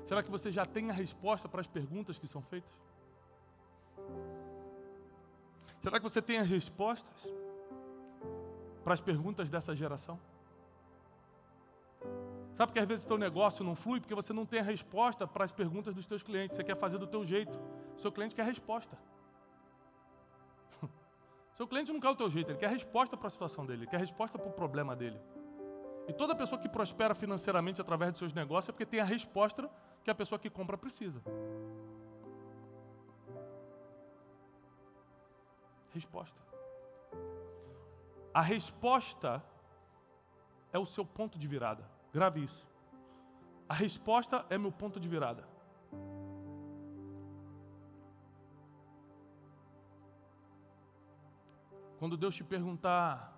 Será 0.07 0.23
que 0.23 0.31
você 0.31 0.53
já 0.53 0.67
tem 0.67 0.91
a 0.91 0.93
resposta 0.93 1.49
para 1.49 1.61
as 1.61 1.67
perguntas 1.67 2.19
que 2.19 2.27
são 2.27 2.43
feitas? 2.43 2.71
Será 5.85 6.01
que 6.01 6.03
você 6.03 6.23
tem 6.23 6.39
as 6.39 6.49
respostas 6.49 7.15
para 8.83 8.95
as 8.95 9.03
perguntas 9.03 9.51
dessa 9.51 9.77
geração? 9.77 10.19
Sabe 12.55 12.73
que 12.73 12.79
às 12.79 12.87
vezes 12.87 13.05
teu 13.05 13.19
negócio 13.19 13.63
não 13.63 13.75
flui 13.75 14.01
porque 14.01 14.15
você 14.15 14.33
não 14.33 14.47
tem 14.47 14.61
a 14.61 14.63
resposta 14.63 15.27
para 15.27 15.45
as 15.45 15.53
perguntas 15.53 15.95
dos 15.95 16.07
teus 16.07 16.23
clientes. 16.23 16.57
Você 16.57 16.65
quer 16.65 16.75
fazer 16.79 16.97
do 16.97 17.07
teu 17.07 17.23
jeito. 17.23 17.53
Seu 17.99 18.11
cliente 18.11 18.35
quer 18.35 18.47
resposta. 18.47 18.97
O 20.83 20.89
seu 21.55 21.69
cliente 21.69 21.93
não 21.93 22.01
quer 22.01 22.09
o 22.09 22.17
teu 22.17 22.31
jeito, 22.31 22.51
ele 22.51 22.59
quer 22.59 22.71
resposta 22.71 23.15
para 23.15 23.27
a 23.27 23.31
situação 23.31 23.67
dele, 23.67 23.83
ele 23.83 23.91
quer 23.91 24.01
resposta 24.01 24.39
para 24.39 24.49
o 24.49 24.53
problema 24.53 24.97
dele. 24.97 25.21
E 26.09 26.15
toda 26.15 26.35
pessoa 26.35 26.59
que 26.59 26.69
prospera 26.69 27.15
financeiramente 27.15 27.79
através 27.79 28.15
de 28.15 28.19
seus 28.21 28.33
negócios 28.33 28.71
é 28.71 28.73
porque 28.73 28.87
tem 28.87 29.01
a 29.01 29.05
resposta 29.05 29.71
que 30.03 30.11
a 30.11 30.15
pessoa 30.15 30.39
que 30.39 30.49
compra 30.49 30.79
precisa. 30.79 31.21
Resposta. 35.95 36.39
A 38.35 38.43
resposta 38.43 39.43
é 40.73 40.79
o 40.79 40.85
seu 40.85 41.05
ponto 41.07 41.39
de 41.39 41.47
virada. 41.47 41.85
Grave 42.13 42.43
isso. 42.43 42.67
A 43.69 43.75
resposta 43.75 44.45
é 44.51 44.59
meu 44.59 44.73
ponto 44.73 44.99
de 44.99 45.09
virada. 45.09 45.45
Quando 52.01 52.17
Deus 52.17 52.35
te 52.35 52.43
perguntar, 52.43 53.33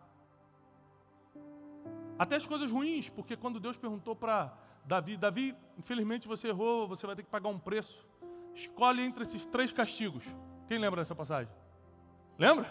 até 2.18 2.36
as 2.36 2.46
coisas 2.46 2.70
ruins, 2.70 3.10
porque 3.10 3.36
quando 3.36 3.60
Deus 3.60 3.76
perguntou 3.76 4.16
para 4.16 4.56
Davi, 4.82 5.18
Davi, 5.18 5.54
infelizmente 5.76 6.26
você 6.26 6.48
errou, 6.48 6.88
você 6.88 7.06
vai 7.06 7.14
ter 7.14 7.22
que 7.22 7.28
pagar 7.28 7.50
um 7.50 7.58
preço. 7.58 8.08
Escolhe 8.54 9.02
entre 9.02 9.24
esses 9.24 9.44
três 9.44 9.70
castigos. 9.70 10.24
Quem 10.66 10.78
lembra 10.78 11.02
dessa 11.02 11.14
passagem? 11.14 11.52
Lembra? 12.38 12.68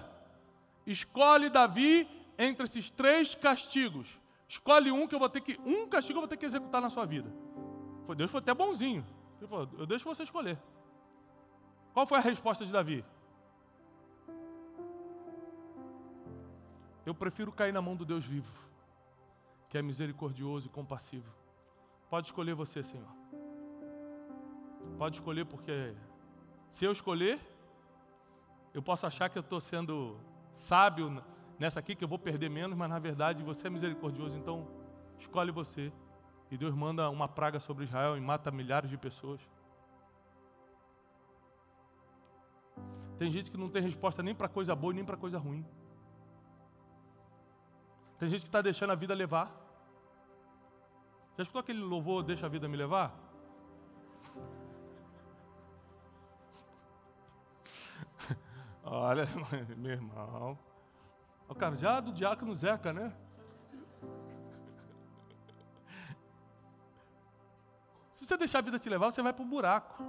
Escolhe 0.86 1.50
Davi 1.50 2.08
entre 2.38 2.66
esses 2.66 2.90
três 2.90 3.34
castigos. 3.34 4.08
Escolhe 4.48 4.92
um 4.92 5.08
que 5.08 5.16
eu 5.16 5.20
vou 5.20 5.30
ter 5.30 5.42
que. 5.42 5.60
Um 5.66 5.88
castigo 5.88 6.18
eu 6.18 6.22
vou 6.22 6.28
ter 6.28 6.38
que 6.38 6.46
executar 6.46 6.82
na 6.82 6.90
sua 6.90 7.06
vida. 7.06 7.32
Deus 8.16 8.30
foi 8.30 8.40
até 8.40 8.54
bonzinho. 8.54 9.06
Ele 9.40 9.48
falou: 9.48 9.68
Eu 9.78 9.86
deixo 9.86 10.06
você 10.06 10.24
escolher. 10.24 10.58
Qual 11.94 12.06
foi 12.06 12.18
a 12.18 12.22
resposta 12.22 12.66
de 12.66 12.72
Davi? 12.72 13.04
Eu 17.06 17.14
prefiro 17.14 17.52
cair 17.52 17.72
na 17.72 17.82
mão 17.82 17.96
do 17.96 18.04
Deus 18.04 18.26
vivo, 18.26 18.52
que 19.70 19.78
é 19.78 19.82
misericordioso 19.82 20.68
e 20.68 20.70
compassivo. 20.70 21.32
Pode 22.10 22.28
escolher 22.28 22.56
você, 22.56 22.84
Senhor. 22.84 23.08
Pode 24.98 25.18
escolher, 25.18 25.46
porque 25.46 25.94
se 26.72 26.86
eu 26.86 26.92
escolher, 26.92 27.40
eu 28.76 28.82
posso 28.82 29.08
achar 29.08 29.30
que 29.30 29.38
eu 29.38 29.42
estou 29.42 29.62
sendo 29.62 30.18
sábio 30.54 31.24
nessa 31.58 31.80
aqui 31.80 31.96
que 31.96 32.04
eu 32.04 32.10
vou 32.10 32.20
perder 32.20 32.50
menos, 32.50 32.78
mas 32.78 32.90
na 32.90 33.00
verdade 33.00 33.42
você 33.42 33.68
é 33.68 33.70
misericordioso, 33.70 34.36
então 34.36 34.68
escolhe 35.18 35.50
você. 35.50 35.94
E 36.52 36.58
Deus 36.58 36.76
manda 36.76 37.10
uma 37.10 37.26
praga 37.26 37.58
sobre 37.58 37.86
Israel 37.86 38.18
e 38.18 38.20
mata 38.20 38.52
milhares 38.52 38.90
de 38.90 38.98
pessoas. 38.98 39.40
Tem 43.18 43.32
gente 43.32 43.50
que 43.50 43.58
não 43.58 43.70
tem 43.70 43.82
resposta 43.82 44.22
nem 44.22 44.36
para 44.36 44.50
coisa 44.50 44.76
boa 44.76 44.94
nem 44.94 45.06
para 45.06 45.16
coisa 45.16 45.38
ruim. 45.38 45.66
Tem 48.20 48.28
gente 48.28 48.42
que 48.42 48.50
está 48.50 48.62
deixando 48.62 48.92
a 48.92 48.96
vida 48.96 49.14
levar. 49.14 49.56
Já 51.38 51.44
escutou 51.44 51.62
aquele 51.62 51.80
louvor 51.80 52.24
Deixa 52.24 52.46
a 52.46 52.50
Vida 52.50 52.68
Me 52.68 52.76
Levar? 52.76 53.25
Olha, 58.86 59.24
meu 59.76 59.94
irmão. 59.94 60.58
O 61.50 61.56
cara 61.56 61.76
já 61.76 62.00
do 62.00 62.14
diácono 62.14 62.56
Zeca, 62.56 62.94
né? 62.94 63.12
Se 68.14 68.26
você 68.26 68.38
deixar 68.38 68.60
a 68.60 68.62
vida 68.62 68.78
te 68.78 68.88
levar, 68.88 69.12
você 69.12 69.24
vai 69.24 69.34
para 69.34 69.44
o 69.44 69.48
buraco. 69.48 70.04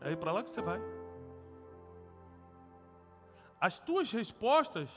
É 0.00 0.08
aí 0.08 0.16
para 0.16 0.32
lá 0.32 0.42
que 0.42 0.50
você 0.50 0.62
vai. 0.62 0.80
As 3.60 3.78
tuas 3.78 4.10
respostas 4.10 4.88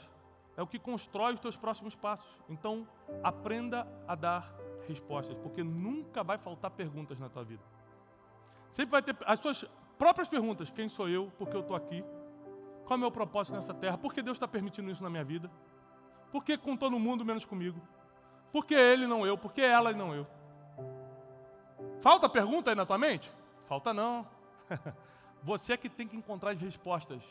é 0.56 0.62
o 0.62 0.66
que 0.66 0.78
constrói 0.78 1.34
os 1.34 1.40
teus 1.40 1.56
próximos 1.56 1.94
passos. 1.94 2.26
Então, 2.48 2.88
aprenda 3.22 3.86
a 4.08 4.14
dar 4.14 4.52
respostas, 4.88 5.36
porque 5.38 5.62
nunca 5.62 6.24
vai 6.24 6.38
faltar 6.38 6.70
perguntas 6.70 7.18
na 7.18 7.28
tua 7.28 7.44
vida. 7.44 7.62
Sempre 8.70 8.92
vai 8.92 9.02
ter 9.02 9.16
as 9.24 9.38
suas 9.38 9.64
próprias 9.98 10.28
perguntas: 10.28 10.70
quem 10.70 10.88
sou 10.88 11.08
eu? 11.08 11.30
Por 11.38 11.48
que 11.48 11.56
eu 11.56 11.60
estou 11.60 11.76
aqui? 11.76 12.04
Qual 12.84 12.94
é 12.94 12.96
o 12.96 13.00
meu 13.00 13.10
propósito 13.10 13.54
nessa 13.54 13.74
terra? 13.74 13.98
Por 13.98 14.14
que 14.14 14.22
Deus 14.22 14.36
está 14.36 14.46
permitindo 14.46 14.90
isso 14.90 15.02
na 15.02 15.10
minha 15.10 15.24
vida? 15.24 15.50
Por 16.30 16.44
que 16.44 16.56
com 16.56 16.76
todo 16.76 16.98
mundo 16.98 17.24
menos 17.24 17.44
comigo? 17.44 17.80
Por 18.52 18.64
que 18.64 18.74
ele 18.74 19.06
não 19.06 19.26
eu? 19.26 19.36
Por 19.36 19.52
que 19.52 19.60
ela 19.60 19.90
e 19.90 19.94
não 19.94 20.14
eu? 20.14 20.26
Falta 22.00 22.28
pergunta 22.28 22.70
aí 22.70 22.76
na 22.76 22.86
tua 22.86 22.98
mente? 22.98 23.30
Falta 23.66 23.92
não. 23.92 24.26
Você 25.42 25.72
é 25.72 25.76
que 25.76 25.88
tem 25.88 26.06
que 26.06 26.16
encontrar 26.16 26.50
as 26.50 26.60
respostas. 26.60 27.22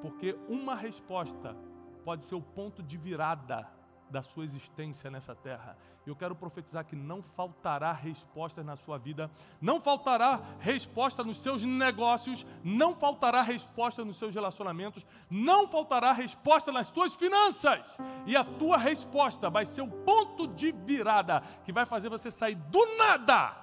Porque 0.00 0.36
uma 0.48 0.74
resposta 0.74 1.56
pode 2.04 2.24
ser 2.24 2.34
o 2.34 2.42
ponto 2.42 2.82
de 2.82 2.96
virada 2.96 3.68
da 4.12 4.22
sua 4.22 4.44
existência 4.44 5.10
nessa 5.10 5.34
terra. 5.34 5.76
Eu 6.06 6.14
quero 6.14 6.36
profetizar 6.36 6.84
que 6.84 6.94
não 6.94 7.22
faltará 7.22 7.92
resposta 7.92 8.62
na 8.62 8.76
sua 8.76 8.98
vida, 8.98 9.30
não 9.60 9.80
faltará 9.80 10.38
resposta 10.60 11.24
nos 11.24 11.40
seus 11.40 11.64
negócios, 11.64 12.44
não 12.62 12.94
faltará 12.94 13.40
resposta 13.40 14.04
nos 14.04 14.18
seus 14.18 14.34
relacionamentos, 14.34 15.04
não 15.30 15.66
faltará 15.66 16.12
resposta 16.12 16.70
nas 16.70 16.92
tuas 16.92 17.14
finanças. 17.14 17.80
E 18.26 18.36
a 18.36 18.44
tua 18.44 18.76
resposta 18.76 19.48
vai 19.48 19.64
ser 19.64 19.80
o 19.80 19.88
ponto 19.88 20.46
de 20.46 20.70
virada 20.70 21.42
que 21.64 21.72
vai 21.72 21.86
fazer 21.86 22.10
você 22.10 22.30
sair 22.30 22.54
do 22.54 22.84
nada 22.96 23.56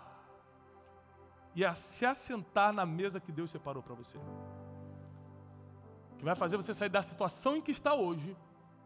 e 1.56 1.64
a 1.64 1.76
se 1.76 2.06
assentar 2.06 2.74
na 2.74 2.86
mesa 2.86 3.20
que 3.20 3.32
Deus 3.32 3.52
separou 3.52 3.84
para 3.84 3.94
você. 3.94 4.20
Que 6.18 6.26
vai 6.26 6.36
fazer 6.36 6.58
você 6.58 6.74
sair 6.74 6.90
da 6.90 7.02
situação 7.02 7.56
em 7.56 7.62
que 7.62 7.72
está 7.72 7.94
hoje 7.94 8.36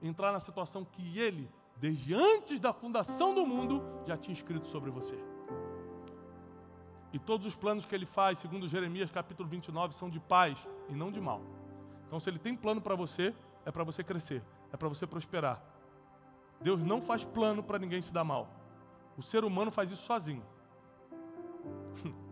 entrar 0.03 0.31
na 0.31 0.39
situação 0.39 0.83
que 0.83 1.17
Ele, 1.17 1.49
desde 1.77 2.13
antes 2.13 2.59
da 2.59 2.73
fundação 2.73 3.33
do 3.33 3.45
mundo, 3.45 3.81
já 4.05 4.17
tinha 4.17 4.33
escrito 4.33 4.67
sobre 4.67 4.91
você. 4.91 5.17
E 7.13 7.19
todos 7.19 7.45
os 7.45 7.55
planos 7.55 7.85
que 7.85 7.95
Ele 7.95 8.05
faz, 8.05 8.39
segundo 8.39 8.67
Jeremias 8.67 9.09
capítulo 9.11 9.47
29, 9.47 9.93
são 9.93 10.09
de 10.09 10.19
paz 10.19 10.57
e 10.89 10.93
não 10.93 11.11
de 11.11 11.21
mal. 11.21 11.41
Então, 12.07 12.19
se 12.19 12.29
Ele 12.29 12.39
tem 12.39 12.55
plano 12.55 12.81
para 12.81 12.95
você, 12.95 13.33
é 13.65 13.71
para 13.71 13.83
você 13.83 14.03
crescer, 14.03 14.43
é 14.71 14.77
para 14.77 14.89
você 14.89 15.07
prosperar. 15.07 15.63
Deus 16.59 16.81
não 16.83 17.01
faz 17.01 17.23
plano 17.23 17.63
para 17.63 17.79
ninguém 17.79 18.01
se 18.01 18.11
dar 18.11 18.23
mal. 18.23 18.49
O 19.17 19.21
ser 19.21 19.43
humano 19.45 19.71
faz 19.71 19.91
isso 19.91 20.03
sozinho. 20.03 20.43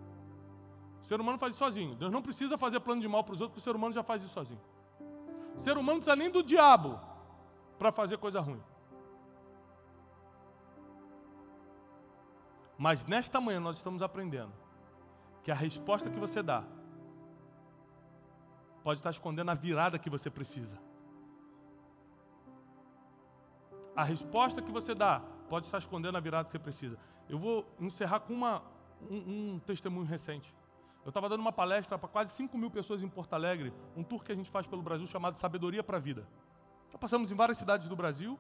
O 1.04 1.14
ser 1.14 1.20
humano 1.20 1.38
faz 1.38 1.52
isso 1.54 1.60
sozinho. 1.60 1.94
Deus 1.96 2.10
não 2.10 2.22
precisa 2.22 2.58
fazer 2.58 2.80
plano 2.80 3.02
de 3.02 3.08
mal 3.08 3.22
para 3.22 3.34
os 3.34 3.42
outros, 3.42 3.56
porque 3.56 3.60
o 3.60 3.70
ser 3.70 3.76
humano 3.76 3.94
já 3.94 4.02
faz 4.02 4.24
isso 4.24 4.34
sozinho. 4.34 4.62
O 5.58 5.62
ser 5.62 5.72
humano 5.72 5.98
não 5.98 6.00
precisa 6.00 6.16
nem 6.16 6.32
do 6.32 6.42
diabo 6.42 6.98
para 7.82 7.92
fazer 7.92 8.20
coisa 8.20 8.40
ruim. 8.40 8.62
Mas 12.78 13.04
nesta 13.08 13.42
manhã 13.42 13.60
nós 13.60 13.78
estamos 13.78 14.04
aprendendo 14.04 14.54
que 15.44 15.50
a 15.50 15.56
resposta 15.56 16.08
que 16.08 16.20
você 16.20 16.44
dá 16.44 16.64
pode 18.84 19.00
estar 19.00 19.10
escondendo 19.10 19.50
a 19.50 19.56
virada 19.56 19.98
que 19.98 20.12
você 20.12 20.30
precisa. 20.30 20.78
A 23.96 24.04
resposta 24.04 24.62
que 24.62 24.72
você 24.72 24.94
dá 24.94 25.20
pode 25.50 25.66
estar 25.66 25.80
escondendo 25.80 26.20
a 26.20 26.22
virada 26.22 26.46
que 26.46 26.52
você 26.52 26.60
precisa. 26.60 27.00
Eu 27.28 27.40
vou 27.40 27.66
encerrar 27.80 28.20
com 28.20 28.34
uma, 28.34 28.62
um, 29.10 29.56
um 29.56 29.60
testemunho 29.66 30.06
recente. 30.06 30.54
Eu 31.04 31.10
estava 31.10 31.28
dando 31.28 31.42
uma 31.42 31.52
palestra 31.52 31.98
para 31.98 32.08
quase 32.08 32.32
5 32.34 32.56
mil 32.60 32.70
pessoas 32.70 33.02
em 33.02 33.10
Porto 33.10 33.34
Alegre, 33.34 33.74
um 33.98 34.04
tour 34.04 34.24
que 34.24 34.32
a 34.32 34.36
gente 34.36 34.52
faz 34.52 34.68
pelo 34.68 34.84
Brasil 34.84 35.08
chamado 35.08 35.36
Sabedoria 35.38 35.84
para 35.84 35.98
a 35.98 36.00
Vida. 36.00 36.28
Nós 36.92 37.00
passamos 37.00 37.32
em 37.32 37.36
várias 37.36 37.58
cidades 37.58 37.88
do 37.88 37.96
Brasil. 37.96 38.38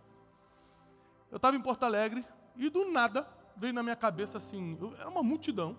Eu 1.30 1.38
estava 1.38 1.56
em 1.56 1.62
Porto 1.62 1.84
Alegre 1.84 2.26
e 2.56 2.70
do 2.70 2.92
nada 2.92 3.28
veio 3.56 3.74
na 3.74 3.84
minha 3.84 3.96
cabeça 3.96 4.38
assim, 4.38 4.78
eu, 4.80 4.96
era 4.98 5.10
uma 5.10 5.24
multidão. 5.24 5.78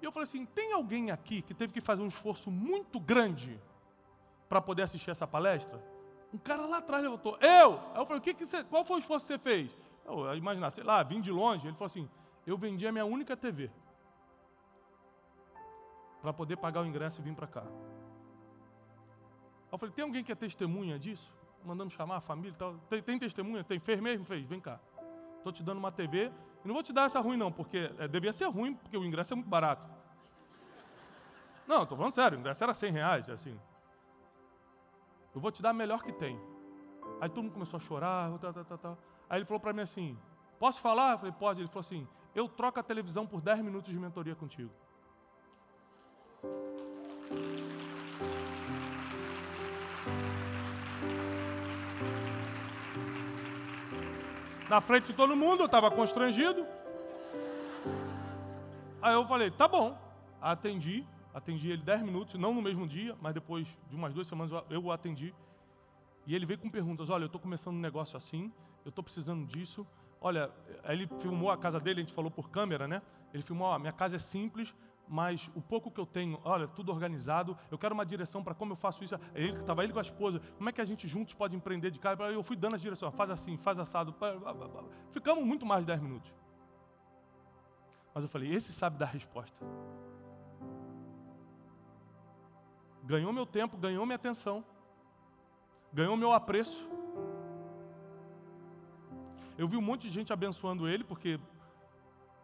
E 0.00 0.04
eu 0.04 0.12
falei 0.12 0.28
assim: 0.28 0.46
tem 0.46 0.72
alguém 0.72 1.10
aqui 1.10 1.42
que 1.42 1.54
teve 1.54 1.72
que 1.72 1.80
fazer 1.80 2.02
um 2.02 2.08
esforço 2.08 2.50
muito 2.50 3.00
grande 3.00 3.60
para 4.48 4.60
poder 4.60 4.82
assistir 4.82 5.10
essa 5.10 5.26
palestra? 5.26 5.82
Um 6.32 6.38
cara 6.38 6.66
lá 6.66 6.78
atrás 6.78 7.02
levantou, 7.02 7.36
eu! 7.40 7.80
Aí 7.92 8.00
eu 8.00 8.06
falei: 8.06 8.20
que 8.20 8.34
que 8.34 8.46
você, 8.46 8.62
qual 8.64 8.84
foi 8.84 8.98
o 8.98 9.00
esforço 9.00 9.26
que 9.26 9.32
você 9.32 9.38
fez? 9.38 9.76
Eu, 10.04 10.26
eu 10.26 10.36
imaginar, 10.36 10.70
sei 10.70 10.84
lá, 10.84 11.02
vim 11.02 11.20
de 11.20 11.32
longe. 11.32 11.66
Ele 11.66 11.74
falou 11.74 11.86
assim: 11.86 12.08
eu 12.46 12.56
vendi 12.56 12.86
a 12.86 12.92
minha 12.92 13.04
única 13.04 13.36
TV 13.36 13.70
para 16.22 16.32
poder 16.32 16.56
pagar 16.56 16.82
o 16.82 16.86
ingresso 16.86 17.20
e 17.20 17.24
vir 17.24 17.34
para 17.34 17.46
cá. 17.46 17.64
Eu 19.70 19.78
falei, 19.78 19.94
tem 19.94 20.04
alguém 20.04 20.24
que 20.24 20.32
é 20.32 20.34
testemunha 20.34 20.98
disso? 20.98 21.32
Mandamos 21.64 21.94
chamar 21.94 22.16
a 22.16 22.20
família 22.20 22.50
e 22.50 22.58
tal. 22.58 22.74
Tem, 22.88 23.02
tem, 23.02 23.18
testemunha? 23.18 23.62
Tem. 23.64 23.78
Fez 23.78 24.00
mesmo? 24.00 24.24
Fez. 24.24 24.44
Vem 24.46 24.60
cá. 24.60 24.80
Estou 25.38 25.52
te 25.52 25.62
dando 25.62 25.78
uma 25.78 25.92
TV. 25.92 26.32
E 26.64 26.66
não 26.66 26.74
vou 26.74 26.82
te 26.82 26.92
dar 26.92 27.04
essa 27.04 27.20
ruim, 27.20 27.36
não, 27.36 27.52
porque 27.52 27.90
é, 27.98 28.08
devia 28.08 28.32
ser 28.32 28.46
ruim, 28.46 28.74
porque 28.74 28.96
o 28.96 29.04
ingresso 29.04 29.32
é 29.32 29.36
muito 29.36 29.48
barato. 29.48 29.88
Não, 31.66 31.82
estou 31.82 31.96
falando 31.98 32.14
sério, 32.14 32.38
o 32.38 32.40
ingresso 32.40 32.64
era 32.64 32.74
100 32.74 32.92
reais, 32.92 33.28
assim. 33.28 33.58
Eu 35.34 35.40
vou 35.40 35.52
te 35.52 35.60
dar 35.60 35.70
a 35.70 35.74
melhor 35.74 36.02
que 36.02 36.12
tem. 36.12 36.40
Aí 37.20 37.28
todo 37.28 37.42
mundo 37.44 37.52
começou 37.52 37.76
a 37.76 37.80
chorar, 37.80 38.36
tal, 38.38 38.52
tal, 38.52 38.78
tal. 38.78 38.98
Aí 39.28 39.38
ele 39.38 39.44
falou 39.44 39.60
para 39.60 39.72
mim 39.72 39.82
assim, 39.82 40.18
posso 40.58 40.80
falar? 40.80 41.12
Eu 41.12 41.18
falei, 41.18 41.34
pode. 41.38 41.60
Ele 41.60 41.68
falou 41.68 41.80
assim, 41.80 42.08
eu 42.34 42.48
troco 42.48 42.80
a 42.80 42.82
televisão 42.82 43.26
por 43.26 43.40
10 43.40 43.60
minutos 43.60 43.92
de 43.92 43.98
mentoria 43.98 44.34
contigo. 44.34 44.70
Na 54.68 54.80
frente 54.80 55.06
de 55.06 55.12
todo 55.14 55.34
mundo, 55.34 55.60
eu 55.60 55.66
estava 55.66 55.90
constrangido. 55.90 56.66
Aí 59.00 59.14
eu 59.14 59.26
falei, 59.26 59.50
tá 59.50 59.66
bom. 59.66 59.96
Atendi, 60.40 61.04
atendi 61.34 61.70
ele 61.70 61.82
10 61.82 62.02
minutos, 62.02 62.34
não 62.34 62.54
no 62.54 62.62
mesmo 62.62 62.86
dia, 62.86 63.16
mas 63.20 63.34
depois 63.34 63.66
de 63.88 63.96
umas 63.96 64.12
duas 64.12 64.26
semanas 64.26 64.52
eu 64.70 64.84
o 64.84 64.92
atendi. 64.92 65.34
E 66.26 66.34
ele 66.34 66.46
veio 66.46 66.58
com 66.58 66.70
perguntas: 66.70 67.10
olha, 67.10 67.24
eu 67.24 67.26
estou 67.26 67.40
começando 67.40 67.76
um 67.76 67.80
negócio 67.80 68.16
assim, 68.16 68.52
eu 68.84 68.90
estou 68.90 69.02
precisando 69.02 69.46
disso. 69.46 69.86
Olha, 70.20 70.50
ele 70.84 71.08
filmou 71.20 71.50
a 71.50 71.56
casa 71.56 71.80
dele, 71.80 72.00
a 72.00 72.04
gente 72.04 72.14
falou 72.14 72.30
por 72.30 72.50
câmera, 72.50 72.86
né? 72.86 73.02
Ele 73.32 73.42
filmou: 73.42 73.68
ó, 73.68 73.78
minha 73.78 73.92
casa 73.92 74.16
é 74.16 74.18
simples, 74.18 74.74
mas 75.08 75.50
o 75.54 75.60
pouco 75.60 75.90
que 75.90 75.98
eu 75.98 76.06
tenho, 76.06 76.38
olha, 76.44 76.68
tudo 76.68 76.92
organizado, 76.92 77.56
eu 77.70 77.78
quero 77.78 77.94
uma 77.94 78.04
direção 78.04 78.42
para 78.44 78.54
como 78.54 78.72
eu 78.72 78.76
faço 78.76 79.02
isso. 79.02 79.14
Ele 79.34 79.58
estava 79.58 79.82
ele 79.82 79.92
com 79.92 79.98
a 79.98 80.02
esposa, 80.02 80.40
como 80.56 80.68
é 80.68 80.72
que 80.72 80.80
a 80.80 80.84
gente 80.84 81.06
juntos 81.08 81.34
pode 81.34 81.56
empreender 81.56 81.90
de 81.90 81.98
casa? 81.98 82.22
Eu 82.24 82.42
fui 82.42 82.56
dando 82.56 82.74
as 82.76 82.82
direções, 82.82 83.14
faz 83.14 83.30
assim, 83.30 83.56
faz 83.56 83.78
assado. 83.78 84.14
Ficamos 85.10 85.44
muito 85.44 85.64
mais 85.64 85.82
de 85.82 85.86
10 85.86 86.00
minutos. 86.00 86.32
Mas 88.14 88.24
eu 88.24 88.28
falei, 88.28 88.52
esse 88.52 88.72
sabe 88.72 88.98
dar 88.98 89.06
resposta. 89.06 89.56
Ganhou 93.04 93.32
meu 93.32 93.46
tempo, 93.46 93.76
ganhou 93.76 94.04
minha 94.04 94.16
atenção, 94.16 94.62
ganhou 95.92 96.16
meu 96.16 96.32
apreço. 96.32 96.86
Eu 99.56 99.66
vi 99.66 99.76
um 99.76 99.82
monte 99.82 100.02
de 100.02 100.10
gente 100.10 100.32
abençoando 100.32 100.86
ele, 100.86 101.02
porque 101.02 101.40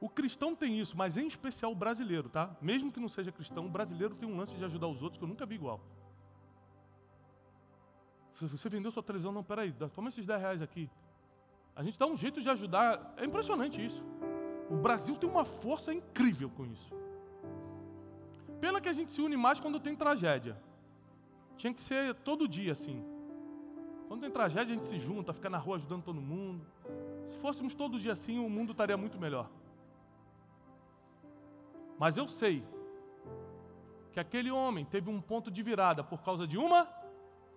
o 0.05 0.09
cristão 0.11 0.55
tem 0.55 0.79
isso, 0.79 0.95
mas 0.95 1.17
em 1.17 1.27
especial 1.27 1.73
o 1.73 1.75
brasileiro, 1.75 2.29
tá? 2.29 2.55
Mesmo 2.61 2.93
que 2.93 3.01
não 3.01 3.09
seja 3.09 3.33
cristão, 3.33 3.65
o 3.65 3.71
brasileiro 3.71 4.15
tem 4.15 4.29
um 4.29 4.37
lance 4.37 4.55
de 4.55 4.63
ajudar 4.63 4.87
os 4.87 5.03
outros 5.03 5.17
que 5.17 5.25
eu 5.25 5.29
nunca 5.29 5.47
vi 5.47 5.55
igual. 5.55 5.81
Você 8.39 8.69
vendeu 8.69 8.93
sua 8.93 9.03
televisão, 9.03 9.33
não, 9.33 9.43
peraí, 9.43 9.73
toma 9.95 10.11
esses 10.11 10.27
10 10.27 10.41
reais 10.43 10.61
aqui. 10.61 10.91
A 11.75 11.83
gente 11.83 11.99
dá 11.99 12.05
um 12.05 12.19
jeito 12.19 12.43
de 12.43 12.51
ajudar, 12.51 13.15
é 13.17 13.25
impressionante 13.25 13.83
isso. 13.83 14.05
O 14.69 14.77
Brasil 14.77 15.17
tem 15.17 15.27
uma 15.27 15.47
força 15.47 15.95
incrível 15.95 16.51
com 16.51 16.67
isso. 16.67 16.95
Pena 18.61 18.83
que 18.83 18.91
a 18.91 18.93
gente 18.93 19.11
se 19.11 19.23
une 19.23 19.39
mais 19.39 19.59
quando 19.59 19.81
tem 19.81 19.97
tragédia. 19.97 20.55
Tinha 21.57 21.73
que 21.73 21.81
ser 21.81 22.13
todo 22.17 22.47
dia 22.47 22.73
assim. 22.73 23.03
Quando 24.07 24.21
tem 24.21 24.31
tragédia, 24.31 24.75
a 24.75 24.77
gente 24.77 24.87
se 24.87 24.99
junta, 24.99 25.33
fica 25.33 25.49
na 25.49 25.57
rua 25.57 25.77
ajudando 25.77 26.03
todo 26.03 26.21
mundo. 26.21 26.63
Se 27.31 27.39
fôssemos 27.39 27.73
todo 27.73 27.99
dia 27.99 28.13
assim, 28.13 28.39
o 28.39 28.51
mundo 28.51 28.73
estaria 28.73 28.99
muito 28.99 29.19
melhor. 29.19 29.49
Mas 31.99 32.17
eu 32.17 32.29
sei 32.29 32.65
que 34.13 34.21
aquele 34.21 34.51
homem 34.51 34.85
teve 34.85 35.11
um 35.11 35.21
ponto 35.21 35.51
de 35.51 35.63
virada 35.63 36.05
por 36.05 36.23
causa 36.23 36.47
de 36.47 36.57
uma 36.57 36.89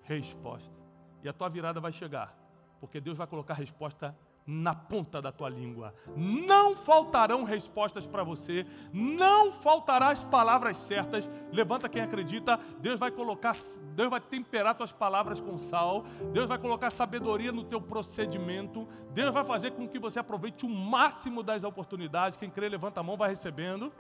resposta. 0.02 0.76
E 1.24 1.30
a 1.30 1.34
tua 1.34 1.50
virada 1.50 1.80
vai 1.80 1.92
chegar, 1.92 2.36
porque 2.80 3.00
Deus 3.00 3.18
vai 3.18 3.28
colocar 3.28 3.54
a 3.54 3.58
resposta 3.58 4.16
na 4.48 4.74
ponta 4.74 5.22
da 5.22 5.30
tua 5.30 5.50
língua. 5.50 5.94
Não 6.16 6.74
faltarão 6.78 7.44
respostas 7.44 8.08
para 8.08 8.24
você, 8.24 8.66
não 8.94 9.52
faltará 9.52 10.08
as 10.08 10.24
palavras 10.24 10.78
certas. 10.78 11.30
Levanta 11.52 11.90
quem 11.90 12.02
acredita, 12.02 12.58
Deus 12.80 12.98
vai 12.98 13.12
colocar, 13.12 13.58
Deus 13.94 14.10
vai 14.10 14.22
temperar 14.22 14.74
tuas 14.74 14.92
palavras 14.92 15.42
com 15.42 15.58
sal, 15.58 16.06
Deus 16.32 16.48
vai 16.48 16.58
colocar 16.58 16.90
sabedoria 16.90 17.52
no 17.52 17.66
teu 17.66 17.82
procedimento, 17.82 18.88
Deus 19.12 19.34
vai 19.34 19.44
fazer 19.44 19.72
com 19.72 19.88
que 19.88 20.00
você 20.00 20.20
aproveite 20.20 20.66
o 20.66 20.70
máximo 20.70 21.44
das 21.44 21.66
oportunidades. 21.66 22.38
Quem 22.38 22.50
crê, 22.50 22.70
levanta 22.70 23.02
a 23.02 23.04
mão, 23.04 23.18
vai 23.18 23.30
recebendo. 23.30 23.92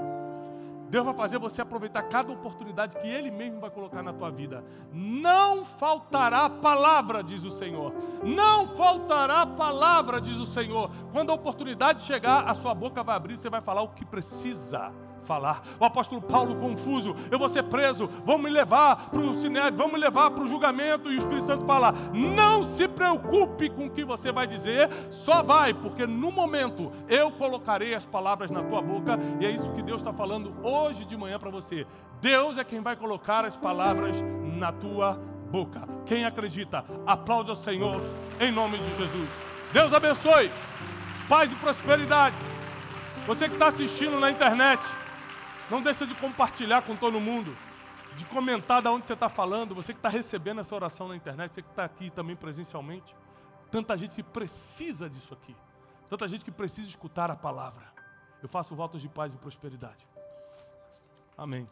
Deus 0.89 1.05
vai 1.05 1.13
fazer 1.13 1.37
você 1.37 1.61
aproveitar 1.61 2.03
cada 2.03 2.31
oportunidade 2.31 2.95
que 2.95 3.07
Ele 3.07 3.29
mesmo 3.29 3.59
vai 3.59 3.69
colocar 3.69 4.01
na 4.01 4.13
tua 4.13 4.29
vida. 4.29 4.63
Não 4.91 5.65
faltará 5.65 6.49
palavra, 6.49 7.23
diz 7.23 7.43
o 7.43 7.51
Senhor. 7.51 7.93
Não 8.23 8.67
faltará 8.75 9.45
palavra, 9.45 10.21
diz 10.21 10.37
o 10.37 10.45
Senhor. 10.45 10.89
Quando 11.11 11.31
a 11.31 11.35
oportunidade 11.35 12.01
chegar, 12.01 12.49
a 12.49 12.53
sua 12.53 12.73
boca 12.73 13.03
vai 13.03 13.15
abrir, 13.15 13.37
você 13.37 13.49
vai 13.49 13.61
falar 13.61 13.81
o 13.81 13.89
que 13.89 14.05
precisa 14.05 14.91
falar. 15.27 15.61
O 15.79 15.85
apóstolo 15.85 16.21
Paulo 16.21 16.55
confuso, 16.55 17.15
eu 17.29 17.37
vou 17.37 17.49
ser 17.49 17.63
preso, 17.63 18.09
vão 18.25 18.37
me 18.37 18.49
levar 18.49 19.09
para 19.09 19.19
o 19.19 19.39
cinema, 19.39 19.69
vão 19.69 19.89
me 19.89 19.97
levar 19.97 20.31
para 20.31 20.43
o 20.43 20.47
julgamento, 20.47 21.11
e 21.11 21.15
o 21.15 21.17
Espírito 21.19 21.45
Santo 21.45 21.65
fala: 21.65 21.93
não 22.13 22.63
se 22.63 22.87
preocupe 22.87 23.69
com 23.69 23.87
o 23.87 23.91
que 23.91 24.03
você 24.03 24.31
vai 24.31 24.47
dizer, 24.47 24.89
só 25.11 25.43
vai, 25.43 25.73
porque 25.73 26.07
no 26.07 26.31
momento 26.31 26.91
eu 27.07 27.29
colocarei 27.31 27.93
as 27.93 28.05
palavras 28.05 28.49
na 28.49 28.63
tua 28.63 28.81
boca, 28.81 29.19
e 29.39 29.45
é 29.45 29.51
isso 29.51 29.69
que 29.73 29.83
Deus 29.83 30.01
está 30.01 30.13
falando 30.13 30.53
hoje 30.63 31.05
de 31.05 31.17
manhã 31.17 31.37
para 31.37 31.51
você. 31.51 31.85
Deus 32.21 32.57
é 32.57 32.63
quem 32.63 32.79
vai 32.79 32.95
colocar 32.95 33.45
as 33.45 33.55
palavras 33.55 34.15
na 34.55 34.71
tua 34.71 35.19
boca. 35.51 35.87
Quem 36.05 36.25
acredita, 36.25 36.83
aplaude 37.05 37.49
ao 37.49 37.55
Senhor 37.55 38.01
em 38.39 38.51
nome 38.51 38.77
de 38.77 38.97
Jesus. 38.97 39.29
Deus 39.71 39.93
abençoe, 39.93 40.49
paz 41.27 41.51
e 41.51 41.55
prosperidade. 41.55 42.35
Você 43.27 43.49
que 43.49 43.55
está 43.55 43.67
assistindo 43.67 44.19
na 44.19 44.31
internet, 44.31 44.81
não 45.69 45.81
deixa 45.81 46.05
de 46.05 46.15
compartilhar 46.15 46.81
com 46.81 46.95
todo 46.95 47.19
mundo, 47.19 47.55
de 48.15 48.25
comentar 48.25 48.81
de 48.81 48.87
onde 48.87 49.05
você 49.05 49.13
está 49.13 49.29
falando, 49.29 49.75
você 49.75 49.93
que 49.93 49.99
está 49.99 50.09
recebendo 50.09 50.61
essa 50.61 50.73
oração 50.73 51.07
na 51.07 51.15
internet, 51.15 51.53
você 51.53 51.61
que 51.61 51.69
está 51.69 51.83
aqui 51.83 52.09
também 52.09 52.35
presencialmente. 52.35 53.15
Tanta 53.69 53.97
gente 53.97 54.15
que 54.15 54.23
precisa 54.23 55.09
disso 55.09 55.33
aqui. 55.33 55.55
Tanta 56.09 56.27
gente 56.27 56.45
que 56.45 56.51
precisa 56.51 56.87
escutar 56.87 57.29
a 57.29 57.35
palavra. 57.35 57.85
Eu 58.41 58.47
faço 58.47 58.75
votos 58.75 59.01
de 59.01 59.09
paz 59.09 59.33
e 59.33 59.37
prosperidade. 59.37 60.07
Amém. 61.37 61.67